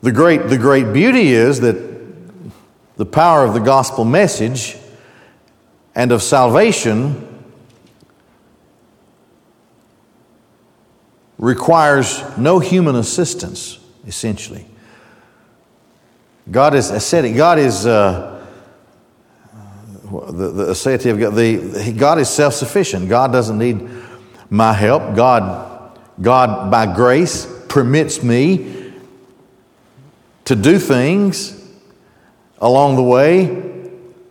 The 0.00 0.12
great, 0.12 0.48
the 0.48 0.56
great 0.56 0.92
beauty 0.92 1.32
is 1.32 1.60
that 1.60 1.76
the 2.96 3.04
power 3.04 3.44
of 3.44 3.52
the 3.52 3.60
gospel 3.60 4.04
message 4.04 4.76
and 5.94 6.12
of 6.12 6.22
salvation 6.22 7.35
requires 11.38 12.22
no 12.38 12.58
human 12.58 12.96
assistance, 12.96 13.78
essentially. 14.06 14.66
God 16.50 16.74
is 16.74 16.90
ascetic. 16.90 17.36
God 17.36 17.58
is 17.58 17.86
uh, 17.86 18.44
the, 20.10 20.50
the 20.50 20.64
aseity 20.66 21.10
of 21.10 21.18
God. 21.18 21.34
The, 21.34 21.92
God 21.92 22.18
is 22.18 22.28
self 22.28 22.54
sufficient. 22.54 23.08
God 23.08 23.32
doesn't 23.32 23.58
need 23.58 23.88
my 24.48 24.72
help. 24.72 25.16
God, 25.16 25.98
God, 26.20 26.70
by 26.70 26.92
grace, 26.94 27.46
permits 27.68 28.22
me 28.22 28.92
to 30.44 30.54
do 30.54 30.78
things 30.78 31.52
along 32.58 32.96
the 32.96 33.02
way 33.02 33.82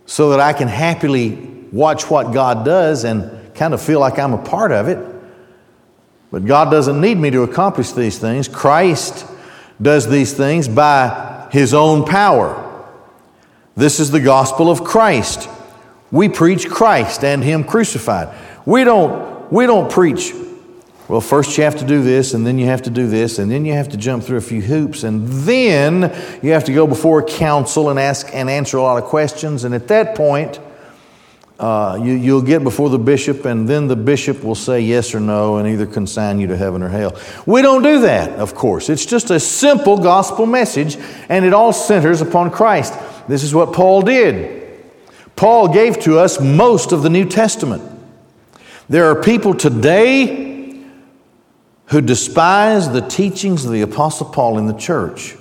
so 0.06 0.30
that 0.30 0.40
I 0.40 0.52
can 0.52 0.68
happily 0.68 1.34
watch 1.70 2.08
what 2.10 2.32
God 2.32 2.64
does 2.64 3.04
and 3.04 3.54
kind 3.54 3.74
of 3.74 3.82
feel 3.82 4.00
like 4.00 4.18
I'm 4.18 4.32
a 4.32 4.42
part 4.42 4.72
of 4.72 4.88
it. 4.88 5.15
But 6.30 6.44
God 6.44 6.70
doesn't 6.70 7.00
need 7.00 7.18
me 7.18 7.30
to 7.30 7.42
accomplish 7.42 7.92
these 7.92 8.18
things. 8.18 8.48
Christ 8.48 9.26
does 9.80 10.08
these 10.08 10.32
things 10.32 10.68
by 10.68 11.48
His 11.52 11.72
own 11.72 12.04
power. 12.04 12.62
This 13.76 14.00
is 14.00 14.10
the 14.10 14.20
gospel 14.20 14.70
of 14.70 14.84
Christ. 14.84 15.48
We 16.10 16.28
preach 16.28 16.68
Christ 16.68 17.24
and 17.24 17.44
Him 17.44 17.64
crucified. 17.64 18.36
We 18.64 18.84
don't, 18.84 19.52
we 19.52 19.66
don't 19.66 19.90
preach, 19.90 20.32
well, 21.08 21.20
first 21.20 21.56
you 21.56 21.62
have 21.62 21.76
to 21.76 21.84
do 21.84 22.02
this, 22.02 22.34
and 22.34 22.44
then 22.44 22.58
you 22.58 22.66
have 22.66 22.82
to 22.82 22.90
do 22.90 23.06
this, 23.06 23.38
and 23.38 23.50
then 23.50 23.64
you 23.64 23.74
have 23.74 23.90
to 23.90 23.96
jump 23.96 24.24
through 24.24 24.38
a 24.38 24.42
few 24.42 24.60
hoops, 24.60 25.04
and 25.04 25.28
then 25.28 26.02
you 26.42 26.50
have 26.50 26.64
to 26.64 26.72
go 26.72 26.86
before 26.86 27.20
a 27.20 27.24
council 27.24 27.90
and 27.90 27.98
ask 27.98 28.28
and 28.34 28.50
answer 28.50 28.76
a 28.76 28.82
lot 28.82 29.00
of 29.00 29.04
questions. 29.04 29.62
And 29.62 29.74
at 29.74 29.86
that 29.88 30.16
point, 30.16 30.58
uh, 31.58 31.98
you, 32.02 32.12
you'll 32.12 32.42
get 32.42 32.62
before 32.62 32.90
the 32.90 32.98
bishop, 32.98 33.44
and 33.46 33.66
then 33.66 33.86
the 33.88 33.96
bishop 33.96 34.44
will 34.44 34.54
say 34.54 34.80
yes 34.80 35.14
or 35.14 35.20
no 35.20 35.56
and 35.56 35.66
either 35.66 35.86
consign 35.86 36.38
you 36.38 36.46
to 36.48 36.56
heaven 36.56 36.82
or 36.82 36.88
hell. 36.88 37.18
We 37.46 37.62
don't 37.62 37.82
do 37.82 38.00
that, 38.00 38.38
of 38.38 38.54
course. 38.54 38.90
It's 38.90 39.06
just 39.06 39.30
a 39.30 39.40
simple 39.40 39.96
gospel 39.96 40.44
message, 40.44 40.98
and 41.28 41.44
it 41.44 41.54
all 41.54 41.72
centers 41.72 42.20
upon 42.20 42.50
Christ. 42.50 42.94
This 43.26 43.42
is 43.42 43.54
what 43.54 43.72
Paul 43.72 44.02
did. 44.02 44.80
Paul 45.34 45.68
gave 45.68 45.98
to 46.00 46.18
us 46.18 46.40
most 46.40 46.92
of 46.92 47.02
the 47.02 47.10
New 47.10 47.24
Testament. 47.24 47.82
There 48.88 49.06
are 49.06 49.20
people 49.20 49.54
today 49.54 50.84
who 51.86 52.00
despise 52.00 52.90
the 52.90 53.00
teachings 53.00 53.64
of 53.64 53.72
the 53.72 53.82
Apostle 53.82 54.26
Paul 54.26 54.58
in 54.58 54.66
the 54.66 54.74
church. 54.74 55.36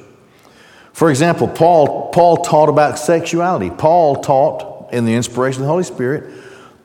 For 0.94 1.10
example, 1.10 1.48
Paul, 1.48 2.10
Paul 2.12 2.38
taught 2.38 2.70
about 2.70 2.98
sexuality. 2.98 3.70
Paul 3.70 4.18
taught, 4.18 4.75
in 4.96 5.06
the 5.06 5.14
inspiration 5.14 5.62
of 5.62 5.66
the 5.68 5.72
Holy 5.72 5.84
Spirit, 5.84 6.32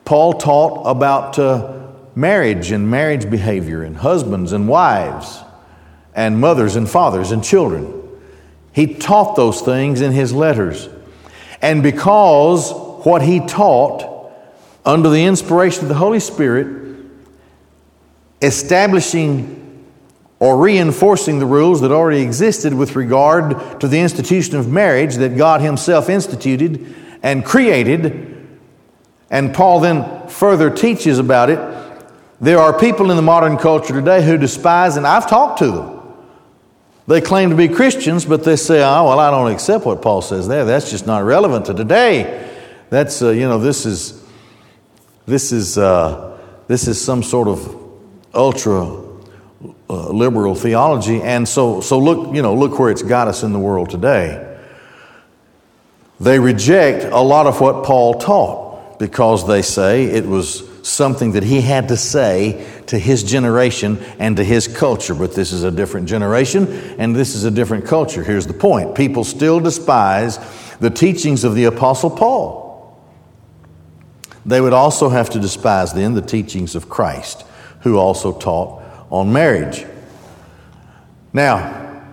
Paul 0.03 0.33
taught 0.33 0.83
about 0.85 1.39
uh, 1.39 1.87
marriage 2.13 2.71
and 2.71 2.91
marriage 2.91 3.29
behavior, 3.29 3.83
and 3.83 3.95
husbands 3.95 4.51
and 4.51 4.67
wives, 4.67 5.39
and 6.13 6.39
mothers 6.39 6.75
and 6.75 6.89
fathers 6.89 7.31
and 7.31 7.43
children. 7.43 7.97
He 8.73 8.95
taught 8.95 9.35
those 9.35 9.61
things 9.61 10.01
in 10.01 10.11
his 10.11 10.33
letters. 10.33 10.89
And 11.61 11.81
because 11.81 12.73
what 13.05 13.21
he 13.21 13.39
taught 13.39 14.31
under 14.85 15.09
the 15.09 15.23
inspiration 15.23 15.83
of 15.83 15.89
the 15.89 15.95
Holy 15.95 16.19
Spirit, 16.19 16.95
establishing 18.41 19.61
or 20.39 20.57
reinforcing 20.57 21.37
the 21.37 21.45
rules 21.45 21.81
that 21.81 21.91
already 21.91 22.21
existed 22.21 22.73
with 22.73 22.95
regard 22.95 23.79
to 23.79 23.87
the 23.87 23.99
institution 23.99 24.55
of 24.55 24.67
marriage 24.67 25.15
that 25.15 25.37
God 25.37 25.61
Himself 25.61 26.09
instituted 26.09 26.95
and 27.23 27.45
created. 27.45 28.47
And 29.29 29.53
Paul 29.53 29.79
then 29.79 30.27
further 30.27 30.69
teaches 30.69 31.19
about 31.19 31.49
it. 31.49 31.59
There 32.41 32.59
are 32.59 32.77
people 32.77 33.11
in 33.11 33.17
the 33.17 33.21
modern 33.21 33.57
culture 33.57 33.93
today 33.93 34.25
who 34.25 34.37
despise, 34.37 34.97
and 34.97 35.05
I've 35.05 35.29
talked 35.29 35.59
to 35.59 35.71
them. 35.71 35.97
They 37.07 37.21
claim 37.21 37.49
to 37.49 37.55
be 37.55 37.67
Christians, 37.67 38.25
but 38.25 38.43
they 38.43 38.55
say, 38.55 38.79
oh, 38.79 39.05
well, 39.05 39.19
I 39.19 39.31
don't 39.31 39.51
accept 39.51 39.85
what 39.85 40.01
Paul 40.01 40.21
says 40.21 40.47
there. 40.47 40.65
That's 40.65 40.89
just 40.89 41.05
not 41.05 41.23
relevant 41.23 41.65
to 41.67 41.73
today. 41.73 42.49
That's, 42.89 43.21
uh, 43.21 43.29
you 43.29 43.47
know, 43.47 43.57
this 43.57 43.85
is, 43.85 44.23
this 45.25 45.51
is, 45.51 45.77
uh, 45.77 46.37
this 46.67 46.87
is 46.87 47.03
some 47.03 47.23
sort 47.23 47.47
of 47.47 47.75
ultra 48.33 49.01
uh, 49.89 50.09
liberal 50.09 50.55
theology. 50.55 51.21
And 51.21 51.47
so, 51.47 51.81
so 51.81 51.99
look, 51.99 52.35
you 52.35 52.41
know, 52.41 52.55
look 52.55 52.79
where 52.79 52.89
it's 52.91 53.03
got 53.03 53.27
us 53.27 53.43
in 53.43 53.53
the 53.53 53.59
world 53.59 53.89
today. 53.89 54.50
They 56.21 56.37
reject 56.37 57.05
a 57.05 57.19
lot 57.19 57.47
of 57.47 57.59
what 57.59 57.83
Paul 57.83 58.13
taught 58.19 58.99
because 58.99 59.47
they 59.47 59.63
say 59.63 60.05
it 60.05 60.23
was 60.23 60.69
something 60.87 61.31
that 61.31 61.41
he 61.41 61.61
had 61.61 61.87
to 61.87 61.97
say 61.97 62.83
to 62.85 62.99
his 62.99 63.23
generation 63.23 63.97
and 64.19 64.37
to 64.37 64.43
his 64.43 64.67
culture. 64.67 65.15
But 65.15 65.33
this 65.33 65.51
is 65.51 65.63
a 65.63 65.71
different 65.71 66.07
generation 66.07 66.67
and 66.99 67.15
this 67.15 67.33
is 67.33 67.43
a 67.43 67.49
different 67.49 67.85
culture. 67.85 68.23
Here's 68.23 68.45
the 68.45 68.53
point 68.53 68.93
people 68.93 69.23
still 69.23 69.59
despise 69.59 70.37
the 70.77 70.91
teachings 70.91 71.43
of 71.43 71.55
the 71.55 71.65
Apostle 71.65 72.11
Paul. 72.11 73.01
They 74.45 74.61
would 74.61 74.73
also 74.73 75.09
have 75.09 75.31
to 75.31 75.39
despise 75.39 75.91
then 75.93 76.13
the 76.13 76.21
teachings 76.21 76.75
of 76.75 76.87
Christ, 76.87 77.45
who 77.79 77.97
also 77.97 78.31
taught 78.31 78.83
on 79.09 79.33
marriage. 79.33 79.87
Now, 81.33 82.03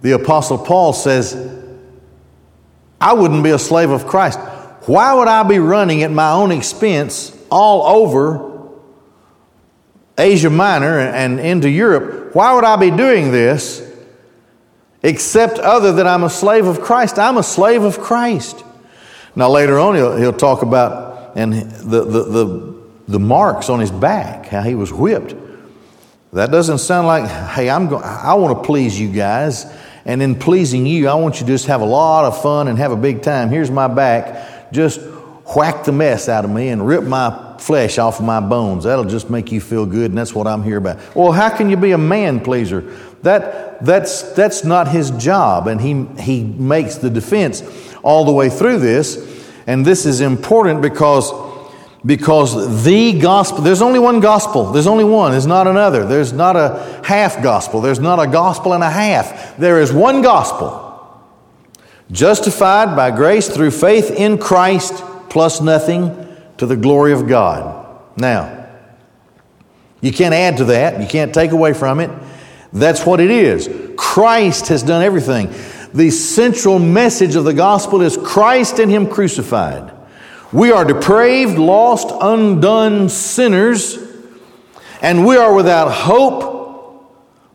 the 0.00 0.12
Apostle 0.12 0.58
Paul 0.58 0.92
says, 0.92 1.61
I 3.02 3.12
wouldn't 3.12 3.44
be 3.44 3.50
a 3.50 3.58
slave 3.58 3.90
of 3.90 4.06
Christ. 4.06 4.38
Why 4.86 5.12
would 5.14 5.28
I 5.28 5.42
be 5.42 5.58
running 5.58 6.02
at 6.02 6.10
my 6.10 6.30
own 6.30 6.52
expense 6.52 7.36
all 7.50 8.02
over 8.02 8.52
Asia 10.18 10.50
Minor 10.50 10.98
and 10.98 11.40
into 11.40 11.68
Europe. 11.68 12.34
Why 12.34 12.54
would 12.54 12.64
I 12.64 12.76
be 12.76 12.90
doing 12.90 13.32
this 13.32 13.88
except 15.02 15.58
other 15.58 15.92
than 15.92 16.06
I'm 16.06 16.24
a 16.24 16.30
slave 16.30 16.66
of 16.66 16.80
Christ? 16.80 17.18
I'm 17.18 17.38
a 17.38 17.42
slave 17.42 17.82
of 17.82 17.98
Christ. 17.98 18.64
Now, 19.34 19.48
later 19.50 19.78
on, 19.78 19.94
he'll, 19.94 20.16
he'll 20.16 20.32
talk 20.32 20.62
about 20.62 21.36
and 21.36 21.54
the, 21.54 22.04
the, 22.04 22.24
the, 22.24 22.82
the 23.08 23.18
marks 23.18 23.70
on 23.70 23.80
his 23.80 23.90
back, 23.90 24.46
how 24.46 24.62
he 24.62 24.74
was 24.74 24.92
whipped. 24.92 25.34
That 26.34 26.50
doesn't 26.50 26.78
sound 26.78 27.06
like, 27.06 27.28
hey, 27.50 27.70
I'm 27.70 27.88
going, 27.88 28.04
I 28.04 28.34
want 28.34 28.58
to 28.58 28.64
please 28.64 28.98
you 28.98 29.10
guys. 29.10 29.64
And 30.04 30.22
in 30.22 30.34
pleasing 30.34 30.86
you, 30.86 31.08
I 31.08 31.14
want 31.14 31.36
you 31.36 31.46
to 31.46 31.52
just 31.52 31.66
have 31.66 31.80
a 31.80 31.86
lot 31.86 32.24
of 32.24 32.42
fun 32.42 32.68
and 32.68 32.78
have 32.78 32.92
a 32.92 32.96
big 32.96 33.22
time. 33.22 33.50
Here's 33.50 33.70
my 33.70 33.88
back. 33.88 34.72
Just 34.72 35.00
whack 35.54 35.84
the 35.84 35.92
mess 35.92 36.28
out 36.28 36.44
of 36.44 36.50
me 36.50 36.68
and 36.68 36.86
rip 36.86 37.04
my 37.04 37.56
flesh 37.58 37.98
off 37.98 38.18
of 38.18 38.24
my 38.24 38.40
bones. 38.40 38.84
That'll 38.84 39.04
just 39.04 39.30
make 39.30 39.52
you 39.52 39.60
feel 39.60 39.86
good, 39.86 40.10
and 40.10 40.18
that's 40.18 40.34
what 40.34 40.46
I'm 40.46 40.62
here 40.62 40.78
about. 40.78 40.98
Well, 41.14 41.32
how 41.32 41.48
can 41.54 41.70
you 41.70 41.76
be 41.76 41.92
a 41.92 41.98
man 41.98 42.40
pleaser? 42.40 42.80
That, 43.22 43.84
that's, 43.84 44.22
that's 44.32 44.64
not 44.64 44.88
his 44.88 45.10
job, 45.12 45.68
and 45.68 45.80
he, 45.80 46.04
he 46.20 46.42
makes 46.42 46.96
the 46.96 47.10
defense 47.10 47.62
all 48.02 48.24
the 48.24 48.32
way 48.32 48.50
through 48.50 48.78
this. 48.78 49.28
And 49.66 49.84
this 49.84 50.06
is 50.06 50.20
important 50.20 50.82
because, 50.82 51.30
because 52.04 52.84
the 52.84 53.18
gospel, 53.18 53.60
there's 53.60 53.82
only 53.82 53.98
one 54.00 54.20
gospel. 54.20 54.72
There's 54.72 54.88
only 54.88 55.04
one. 55.04 55.30
There's 55.30 55.46
not 55.46 55.68
another. 55.68 56.04
There's 56.04 56.32
not 56.32 56.56
a 56.56 57.00
half 57.04 57.42
gospel. 57.42 57.80
There's 57.80 58.00
not 58.00 58.18
a 58.18 58.26
gospel 58.26 58.72
and 58.72 58.82
a 58.82 58.90
half. 58.90 59.56
There 59.56 59.80
is 59.80 59.92
one 59.92 60.20
gospel. 60.20 60.88
Justified 62.10 62.96
by 62.96 63.10
grace 63.12 63.48
through 63.48 63.70
faith 63.70 64.10
in 64.10 64.38
Christ 64.38 64.94
plus 65.30 65.60
nothing 65.60 66.36
to 66.58 66.66
the 66.66 66.76
glory 66.76 67.12
of 67.12 67.28
God. 67.28 68.00
Now, 68.16 68.68
you 70.00 70.12
can't 70.12 70.34
add 70.34 70.56
to 70.58 70.64
that, 70.66 71.00
you 71.00 71.06
can't 71.06 71.32
take 71.32 71.52
away 71.52 71.72
from 71.72 72.00
it. 72.00 72.10
That's 72.72 73.06
what 73.06 73.20
it 73.20 73.30
is. 73.30 73.70
Christ 73.96 74.68
has 74.68 74.82
done 74.82 75.02
everything. 75.02 75.54
The 75.94 76.10
central 76.10 76.78
message 76.78 77.36
of 77.36 77.44
the 77.44 77.54
gospel 77.54 78.02
is 78.02 78.16
Christ 78.16 78.78
and 78.80 78.90
Him 78.90 79.08
crucified. 79.08 79.92
We 80.52 80.70
are 80.70 80.84
depraved, 80.84 81.58
lost, 81.58 82.10
undone 82.20 83.08
sinners, 83.08 83.98
and 85.00 85.26
we 85.26 85.36
are 85.36 85.54
without 85.54 85.90
hope 85.90 86.52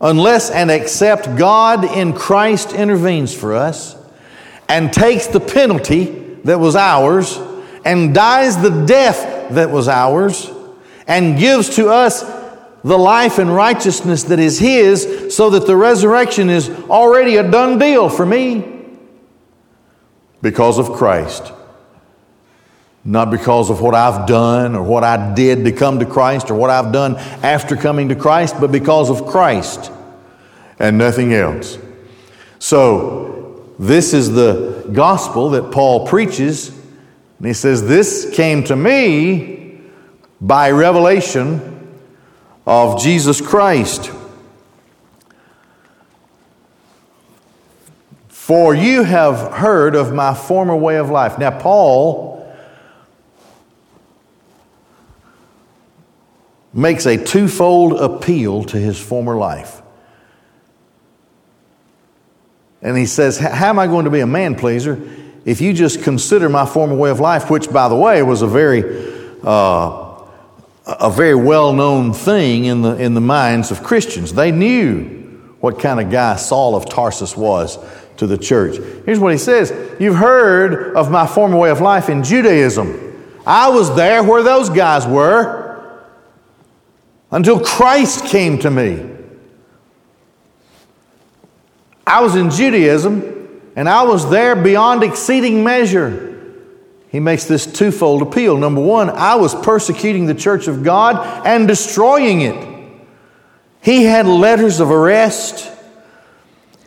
unless 0.00 0.50
and 0.50 0.70
except 0.70 1.36
God 1.36 1.84
in 1.84 2.12
Christ 2.12 2.72
intervenes 2.72 3.34
for 3.34 3.54
us 3.54 3.96
and 4.68 4.92
takes 4.92 5.28
the 5.28 5.40
penalty 5.40 6.06
that 6.44 6.58
was 6.58 6.76
ours 6.76 7.38
and 7.84 8.14
dies 8.14 8.60
the 8.60 8.84
death 8.84 9.50
that 9.50 9.70
was 9.70 9.88
ours 9.88 10.50
and 11.06 11.38
gives 11.38 11.76
to 11.76 11.88
us 11.88 12.22
the 12.84 12.98
life 12.98 13.38
and 13.38 13.54
righteousness 13.54 14.24
that 14.24 14.38
is 14.38 14.58
His, 14.58 15.34
so 15.34 15.50
that 15.50 15.66
the 15.66 15.76
resurrection 15.76 16.48
is 16.48 16.68
already 16.90 17.36
a 17.36 17.48
done 17.48 17.78
deal 17.78 18.08
for 18.08 18.24
me 18.24 18.86
because 20.42 20.78
of 20.78 20.92
Christ. 20.92 21.52
Not 23.08 23.30
because 23.30 23.70
of 23.70 23.80
what 23.80 23.94
I've 23.94 24.26
done 24.26 24.76
or 24.76 24.82
what 24.82 25.02
I 25.02 25.32
did 25.32 25.64
to 25.64 25.72
come 25.72 25.98
to 25.98 26.04
Christ 26.04 26.50
or 26.50 26.54
what 26.54 26.68
I've 26.68 26.92
done 26.92 27.16
after 27.42 27.74
coming 27.74 28.10
to 28.10 28.14
Christ, 28.14 28.56
but 28.60 28.70
because 28.70 29.08
of 29.08 29.26
Christ 29.26 29.90
and 30.78 30.98
nothing 30.98 31.32
else. 31.32 31.78
So, 32.58 33.64
this 33.78 34.12
is 34.12 34.32
the 34.32 34.90
gospel 34.92 35.48
that 35.50 35.72
Paul 35.72 36.06
preaches 36.06 36.68
and 36.68 37.46
he 37.46 37.54
says, 37.54 37.88
This 37.88 38.30
came 38.34 38.62
to 38.64 38.76
me 38.76 39.80
by 40.38 40.70
revelation 40.70 41.98
of 42.66 43.02
Jesus 43.02 43.40
Christ. 43.40 44.12
For 48.28 48.74
you 48.74 49.02
have 49.02 49.54
heard 49.54 49.94
of 49.94 50.12
my 50.12 50.34
former 50.34 50.76
way 50.76 50.96
of 50.96 51.08
life. 51.08 51.38
Now, 51.38 51.58
Paul 51.58 52.37
makes 56.78 57.06
a 57.06 57.22
twofold 57.22 58.00
appeal 58.00 58.64
to 58.64 58.76
his 58.76 58.98
former 58.98 59.36
life. 59.36 59.82
And 62.80 62.96
he 62.96 63.06
says, 63.06 63.38
How 63.38 63.68
am 63.68 63.78
I 63.78 63.86
going 63.86 64.04
to 64.04 64.10
be 64.10 64.20
a 64.20 64.26
man 64.26 64.54
pleaser? 64.54 65.00
if 65.48 65.62
you 65.62 65.72
just 65.72 66.02
consider 66.02 66.50
my 66.50 66.66
former 66.66 66.94
way 66.94 67.08
of 67.08 67.20
life, 67.20 67.48
which, 67.48 67.72
by 67.72 67.88
the 67.88 67.94
way, 67.94 68.22
was 68.22 68.42
a 68.42 68.46
very 68.46 68.82
uh, 69.42 70.04
a 70.86 71.10
very 71.10 71.34
well 71.34 71.72
known 71.72 72.12
thing 72.12 72.66
in 72.66 72.82
the, 72.82 72.96
in 72.96 73.14
the 73.14 73.20
minds 73.22 73.70
of 73.70 73.82
Christians. 73.82 74.34
They 74.34 74.52
knew 74.52 75.04
what 75.60 75.78
kind 75.78 76.00
of 76.00 76.10
guy 76.10 76.36
Saul 76.36 76.76
of 76.76 76.86
Tarsus 76.86 77.34
was 77.34 77.78
to 78.18 78.26
the 78.26 78.36
church. 78.36 78.76
Here's 79.06 79.18
what 79.18 79.32
he 79.32 79.38
says 79.38 79.72
You've 79.98 80.16
heard 80.16 80.94
of 80.94 81.10
my 81.10 81.26
former 81.26 81.56
way 81.56 81.70
of 81.70 81.80
life 81.80 82.10
in 82.10 82.22
Judaism. 82.22 83.04
I 83.46 83.70
was 83.70 83.96
there 83.96 84.22
where 84.22 84.42
those 84.42 84.68
guys 84.68 85.06
were 85.06 85.67
until 87.30 87.60
Christ 87.60 88.26
came 88.26 88.58
to 88.60 88.70
me. 88.70 89.04
I 92.06 92.22
was 92.22 92.36
in 92.36 92.50
Judaism 92.50 93.62
and 93.76 93.88
I 93.88 94.02
was 94.04 94.30
there 94.30 94.56
beyond 94.56 95.02
exceeding 95.02 95.62
measure. 95.62 96.24
He 97.10 97.20
makes 97.20 97.44
this 97.44 97.66
twofold 97.66 98.22
appeal. 98.22 98.56
Number 98.56 98.80
one, 98.80 99.10
I 99.10 99.36
was 99.36 99.54
persecuting 99.54 100.26
the 100.26 100.34
church 100.34 100.68
of 100.68 100.82
God 100.82 101.46
and 101.46 101.68
destroying 101.68 102.40
it. 102.40 102.78
He 103.82 104.04
had 104.04 104.26
letters 104.26 104.80
of 104.80 104.90
arrest. 104.90 105.70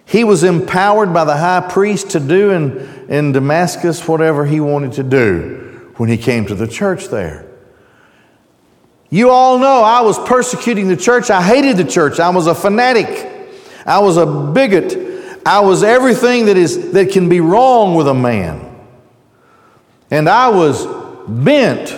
He 0.06 0.24
was 0.24 0.44
empowered 0.44 1.14
by 1.14 1.24
the 1.24 1.38
high 1.38 1.68
priest 1.70 2.12
to 2.12 2.20
do 2.20 2.52
in, 2.52 3.10
in 3.10 3.32
Damascus 3.32 4.08
whatever 4.08 4.46
he 4.46 4.60
wanted 4.60 4.94
to 4.94 5.04
do 5.04 5.92
when 5.98 6.10
he 6.10 6.18
came 6.18 6.46
to 6.48 6.56
the 6.56 6.68
church 6.68 7.08
there. 7.08 7.51
You 9.14 9.30
all 9.30 9.60
know 9.60 9.84
I 9.84 10.02
was 10.02 10.18
persecuting 10.18 10.88
the 10.88 10.96
church. 10.96 11.30
I 11.30 11.44
hated 11.44 11.76
the 11.76 11.84
church. 11.84 12.20
I 12.20 12.30
was 12.30 12.48
a 12.48 12.56
fanatic. 12.56 13.28
I 13.86 14.00
was 14.00 14.16
a 14.16 14.26
bigot. 14.26 15.40
I 15.46 15.60
was 15.60 15.84
everything 15.84 16.46
that, 16.46 16.56
is, 16.56 16.94
that 16.94 17.12
can 17.12 17.28
be 17.28 17.42
wrong 17.42 17.96
with 17.96 18.08
a 18.08 18.14
man. 18.14 18.74
And 20.10 20.30
I 20.30 20.48
was 20.50 20.88
bent 21.28 21.94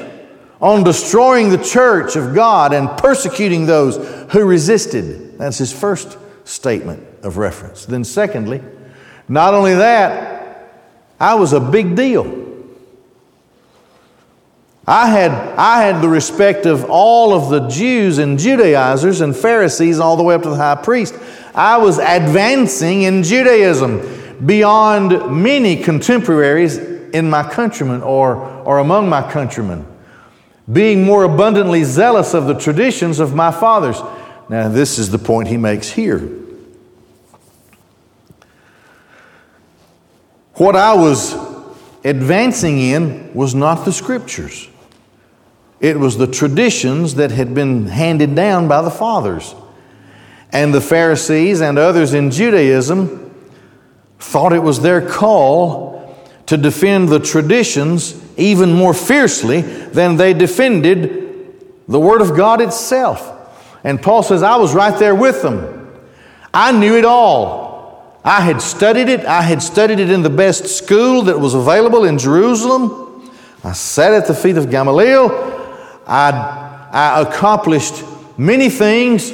on 0.59 0.83
destroying 0.83 1.49
the 1.49 1.63
church 1.63 2.15
of 2.15 2.33
God 2.33 2.73
and 2.73 2.89
persecuting 2.97 3.67
those 3.67 3.97
who 4.31 4.43
resisted. 4.43 5.37
That's 5.37 5.59
his 5.59 5.71
first 5.71 6.17
statement 6.45 7.05
of 7.21 7.37
reference. 7.37 7.85
Then, 7.85 8.03
secondly, 8.03 8.63
not 9.27 9.53
only 9.53 9.75
that, 9.75 10.71
I 11.19 11.35
was 11.35 11.53
a 11.53 11.59
big 11.59 11.95
deal. 11.95 12.42
I 14.85 15.07
had, 15.07 15.31
I 15.57 15.83
had 15.83 16.01
the 16.01 16.09
respect 16.09 16.65
of 16.65 16.85
all 16.89 17.33
of 17.33 17.49
the 17.49 17.67
Jews 17.69 18.17
and 18.17 18.37
Judaizers 18.37 19.21
and 19.21 19.33
Pharisees, 19.35 19.99
all 19.99 20.17
the 20.17 20.23
way 20.23 20.35
up 20.35 20.43
to 20.43 20.49
the 20.49 20.57
high 20.57 20.75
priest. 20.75 21.15
I 21.55 21.77
was 21.77 21.99
advancing 21.99 23.03
in 23.03 23.23
Judaism 23.23 24.45
beyond 24.45 25.41
many 25.41 25.81
contemporaries 25.81 26.77
in 26.77 27.29
my 27.29 27.49
countrymen 27.49 28.01
or, 28.01 28.35
or 28.35 28.79
among 28.79 29.07
my 29.07 29.31
countrymen, 29.31 29.85
being 30.71 31.03
more 31.03 31.23
abundantly 31.23 31.85
zealous 31.85 32.33
of 32.33 32.47
the 32.47 32.55
traditions 32.55 33.19
of 33.19 33.33
my 33.33 33.51
fathers. 33.51 34.01
Now, 34.49 34.67
this 34.67 34.99
is 34.99 35.11
the 35.11 35.19
point 35.19 35.47
he 35.47 35.55
makes 35.55 35.89
here. 35.89 36.19
What 40.55 40.75
I 40.75 40.93
was 40.93 41.35
advancing 42.03 42.79
in 42.79 43.33
was 43.33 43.55
not 43.55 43.85
the 43.85 43.93
scriptures. 43.93 44.69
It 45.83 45.99
was 45.99 46.17
the 46.17 46.27
traditions 46.27 47.15
that 47.15 47.31
had 47.31 47.53
been 47.53 47.87
handed 47.87 48.35
down 48.35 48.69
by 48.69 48.81
the 48.81 48.89
fathers. 48.89 49.53
And 50.49 50.73
the 50.73 50.79
Pharisees 50.79 51.59
and 51.59 51.77
others 51.77 52.13
in 52.13 52.31
Judaism 52.31 53.35
thought 54.17 54.53
it 54.53 54.63
was 54.63 54.79
their 54.79 55.05
call 55.05 56.17
to 56.45 56.55
defend 56.55 57.09
the 57.09 57.19
traditions 57.19 58.17
even 58.37 58.71
more 58.71 58.93
fiercely 58.93 59.59
than 59.59 60.15
they 60.15 60.33
defended 60.33 61.53
the 61.89 61.99
Word 61.99 62.21
of 62.21 62.37
God 62.37 62.61
itself. 62.61 63.29
And 63.83 64.01
Paul 64.01 64.23
says, 64.23 64.41
I 64.41 64.55
was 64.55 64.73
right 64.73 64.97
there 64.97 65.15
with 65.15 65.41
them. 65.41 65.99
I 66.53 66.71
knew 66.71 66.95
it 66.95 67.03
all. 67.03 68.21
I 68.23 68.39
had 68.39 68.61
studied 68.61 69.09
it. 69.09 69.25
I 69.25 69.41
had 69.41 69.61
studied 69.61 69.99
it 69.99 70.09
in 70.09 70.21
the 70.21 70.29
best 70.29 70.65
school 70.65 71.23
that 71.23 71.37
was 71.37 71.55
available 71.55 72.05
in 72.05 72.17
Jerusalem. 72.17 73.29
I 73.65 73.73
sat 73.73 74.13
at 74.13 74.27
the 74.27 74.33
feet 74.33 74.55
of 74.55 74.69
Gamaliel. 74.69 75.59
I, 76.05 76.89
I 76.91 77.21
accomplished 77.21 78.03
many 78.37 78.69
things 78.69 79.31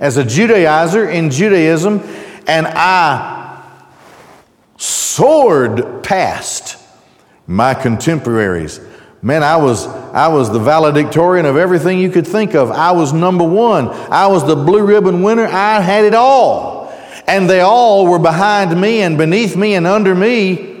as 0.00 0.16
a 0.16 0.24
Judaizer 0.24 1.12
in 1.12 1.30
Judaism, 1.30 2.00
and 2.46 2.66
I 2.66 3.62
soared 4.76 6.02
past 6.02 6.82
my 7.46 7.74
contemporaries. 7.74 8.80
Man, 9.20 9.42
I 9.42 9.56
was, 9.56 9.86
I 9.86 10.28
was 10.28 10.52
the 10.52 10.60
valedictorian 10.60 11.44
of 11.44 11.56
everything 11.56 11.98
you 11.98 12.10
could 12.10 12.26
think 12.26 12.54
of. 12.54 12.70
I 12.70 12.92
was 12.92 13.12
number 13.12 13.42
one. 13.42 13.88
I 13.88 14.28
was 14.28 14.46
the 14.46 14.54
blue 14.54 14.84
ribbon 14.84 15.22
winner. 15.22 15.46
I 15.46 15.80
had 15.80 16.04
it 16.04 16.14
all. 16.14 16.92
And 17.26 17.50
they 17.50 17.60
all 17.60 18.06
were 18.06 18.20
behind 18.20 18.80
me 18.80 19.02
and 19.02 19.18
beneath 19.18 19.56
me 19.56 19.74
and 19.74 19.86
under 19.86 20.14
me 20.14 20.76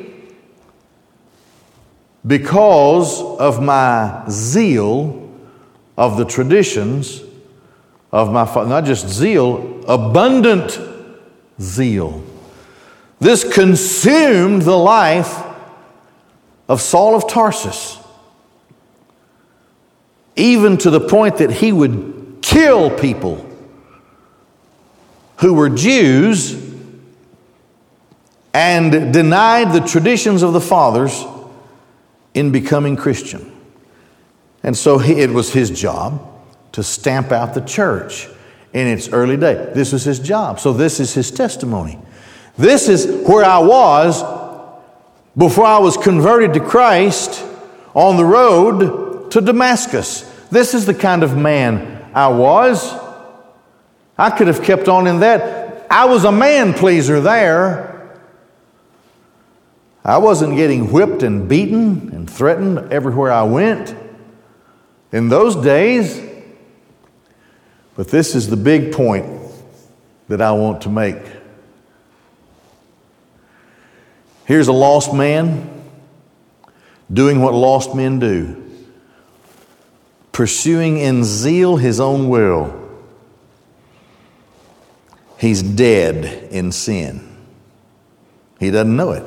because 2.24 3.20
of 3.20 3.60
my 3.60 4.24
zeal 4.30 5.27
of 5.98 6.16
the 6.16 6.24
traditions 6.24 7.22
of 8.12 8.32
my 8.32 8.46
father. 8.46 8.70
Not 8.70 8.84
just 8.84 9.08
zeal, 9.08 9.84
abundant 9.88 10.78
zeal. 11.60 12.22
This 13.18 13.42
consumed 13.52 14.62
the 14.62 14.78
life 14.78 15.42
of 16.68 16.80
Saul 16.80 17.16
of 17.16 17.28
Tarsus, 17.28 17.98
even 20.36 20.76
to 20.78 20.90
the 20.90 21.00
point 21.00 21.38
that 21.38 21.50
he 21.50 21.72
would 21.72 22.38
kill 22.42 22.96
people 22.96 23.44
who 25.38 25.52
were 25.52 25.68
Jews 25.68 26.64
and 28.54 29.12
denied 29.12 29.72
the 29.72 29.80
traditions 29.80 30.42
of 30.42 30.52
the 30.52 30.60
fathers 30.60 31.24
in 32.34 32.52
becoming 32.52 32.94
Christian. 32.94 33.57
And 34.68 34.76
so 34.76 34.98
he, 34.98 35.14
it 35.14 35.30
was 35.30 35.50
his 35.50 35.70
job 35.70 36.20
to 36.72 36.82
stamp 36.82 37.32
out 37.32 37.54
the 37.54 37.62
church 37.62 38.28
in 38.74 38.86
its 38.86 39.08
early 39.08 39.38
day. 39.38 39.72
This 39.74 39.94
was 39.94 40.04
his 40.04 40.18
job. 40.18 40.60
So 40.60 40.74
this 40.74 41.00
is 41.00 41.14
his 41.14 41.30
testimony. 41.30 41.98
This 42.58 42.86
is 42.86 43.26
where 43.26 43.46
I 43.46 43.60
was 43.60 44.22
before 45.34 45.64
I 45.64 45.78
was 45.78 45.96
converted 45.96 46.52
to 46.52 46.60
Christ 46.60 47.42
on 47.94 48.18
the 48.18 48.26
road 48.26 49.30
to 49.30 49.40
Damascus. 49.40 50.20
This 50.50 50.74
is 50.74 50.84
the 50.84 50.92
kind 50.92 51.22
of 51.22 51.34
man 51.34 52.04
I 52.12 52.28
was. 52.28 52.92
I 54.18 54.28
could 54.28 54.48
have 54.48 54.62
kept 54.62 54.86
on 54.86 55.06
in 55.06 55.20
that. 55.20 55.86
I 55.90 56.04
was 56.04 56.24
a 56.26 56.32
man 56.32 56.74
pleaser 56.74 57.22
there. 57.22 58.18
I 60.04 60.18
wasn't 60.18 60.56
getting 60.56 60.92
whipped 60.92 61.22
and 61.22 61.48
beaten 61.48 62.10
and 62.10 62.28
threatened 62.28 62.92
everywhere 62.92 63.32
I 63.32 63.44
went 63.44 64.07
in 65.12 65.28
those 65.28 65.56
days. 65.56 66.20
But 67.96 68.08
this 68.08 68.34
is 68.34 68.48
the 68.48 68.56
big 68.56 68.92
point 68.92 69.26
that 70.28 70.40
I 70.40 70.52
want 70.52 70.82
to 70.82 70.88
make. 70.88 71.18
Here's 74.44 74.68
a 74.68 74.72
lost 74.72 75.12
man 75.12 75.82
doing 77.12 77.40
what 77.40 77.54
lost 77.54 77.94
men 77.94 78.18
do 78.18 78.64
pursuing 80.38 80.98
in 80.98 81.24
zeal 81.24 81.76
his 81.76 81.98
own 81.98 82.28
will. 82.28 82.72
He's 85.36 85.64
dead 85.64 86.52
in 86.52 86.70
sin. 86.70 87.36
He 88.60 88.70
doesn't 88.70 88.96
know 88.96 89.10
it. 89.10 89.24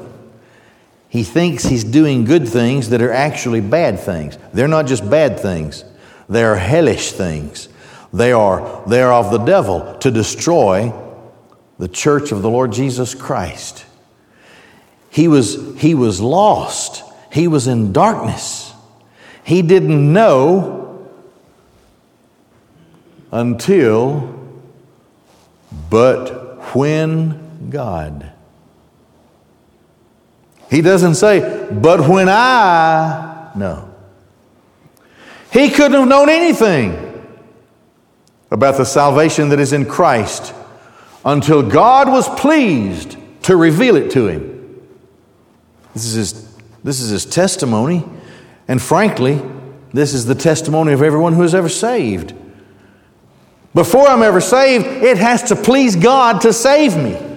He 1.11 1.23
thinks 1.23 1.65
he's 1.65 1.83
doing 1.83 2.23
good 2.23 2.47
things 2.47 2.87
that 2.91 3.01
are 3.01 3.11
actually 3.11 3.59
bad 3.59 3.99
things. 3.99 4.37
They're 4.53 4.69
not 4.69 4.87
just 4.87 5.07
bad 5.09 5.41
things, 5.41 5.83
they 6.29 6.41
are 6.41 6.55
hellish 6.55 7.11
things. 7.11 7.67
They 8.13 8.31
are, 8.31 8.81
they 8.87 9.01
are 9.01 9.11
of 9.11 9.29
the 9.29 9.37
devil 9.39 9.97
to 9.99 10.09
destroy 10.09 10.93
the 11.79 11.89
church 11.89 12.31
of 12.31 12.41
the 12.41 12.49
Lord 12.49 12.71
Jesus 12.71 13.13
Christ. 13.13 13.85
He 15.09 15.27
was, 15.27 15.77
he 15.77 15.95
was 15.95 16.21
lost. 16.21 17.03
He 17.31 17.49
was 17.49 17.67
in 17.67 17.91
darkness. 17.91 18.73
He 19.43 19.61
didn't 19.61 20.13
know 20.13 21.09
until, 23.33 24.39
but 25.89 26.75
when 26.75 27.69
God. 27.69 28.31
He 30.71 30.81
doesn't 30.81 31.15
say, 31.15 31.67
but 31.69 32.07
when 32.07 32.29
I. 32.29 33.51
No. 33.55 33.93
He 35.51 35.69
couldn't 35.69 35.99
have 35.99 36.07
known 36.07 36.29
anything 36.29 37.27
about 38.49 38.77
the 38.77 38.85
salvation 38.85 39.49
that 39.49 39.59
is 39.59 39.73
in 39.73 39.85
Christ 39.85 40.53
until 41.25 41.61
God 41.61 42.07
was 42.07 42.27
pleased 42.39 43.17
to 43.43 43.57
reveal 43.57 43.97
it 43.97 44.11
to 44.11 44.27
him. 44.27 44.81
This 45.93 46.05
is 46.05 46.13
his 46.13 46.51
this 46.83 47.01
is 47.01 47.09
his 47.09 47.25
testimony. 47.25 48.03
And 48.67 48.81
frankly, 48.81 49.41
this 49.93 50.13
is 50.13 50.25
the 50.25 50.35
testimony 50.35 50.93
of 50.93 51.01
everyone 51.01 51.33
who 51.33 51.43
is 51.43 51.53
ever 51.53 51.69
saved. 51.69 52.33
Before 53.73 54.07
I'm 54.07 54.23
ever 54.23 54.39
saved, 54.39 54.85
it 54.85 55.17
has 55.17 55.43
to 55.43 55.55
please 55.55 55.97
God 55.97 56.41
to 56.41 56.53
save 56.53 56.95
me. 56.95 57.30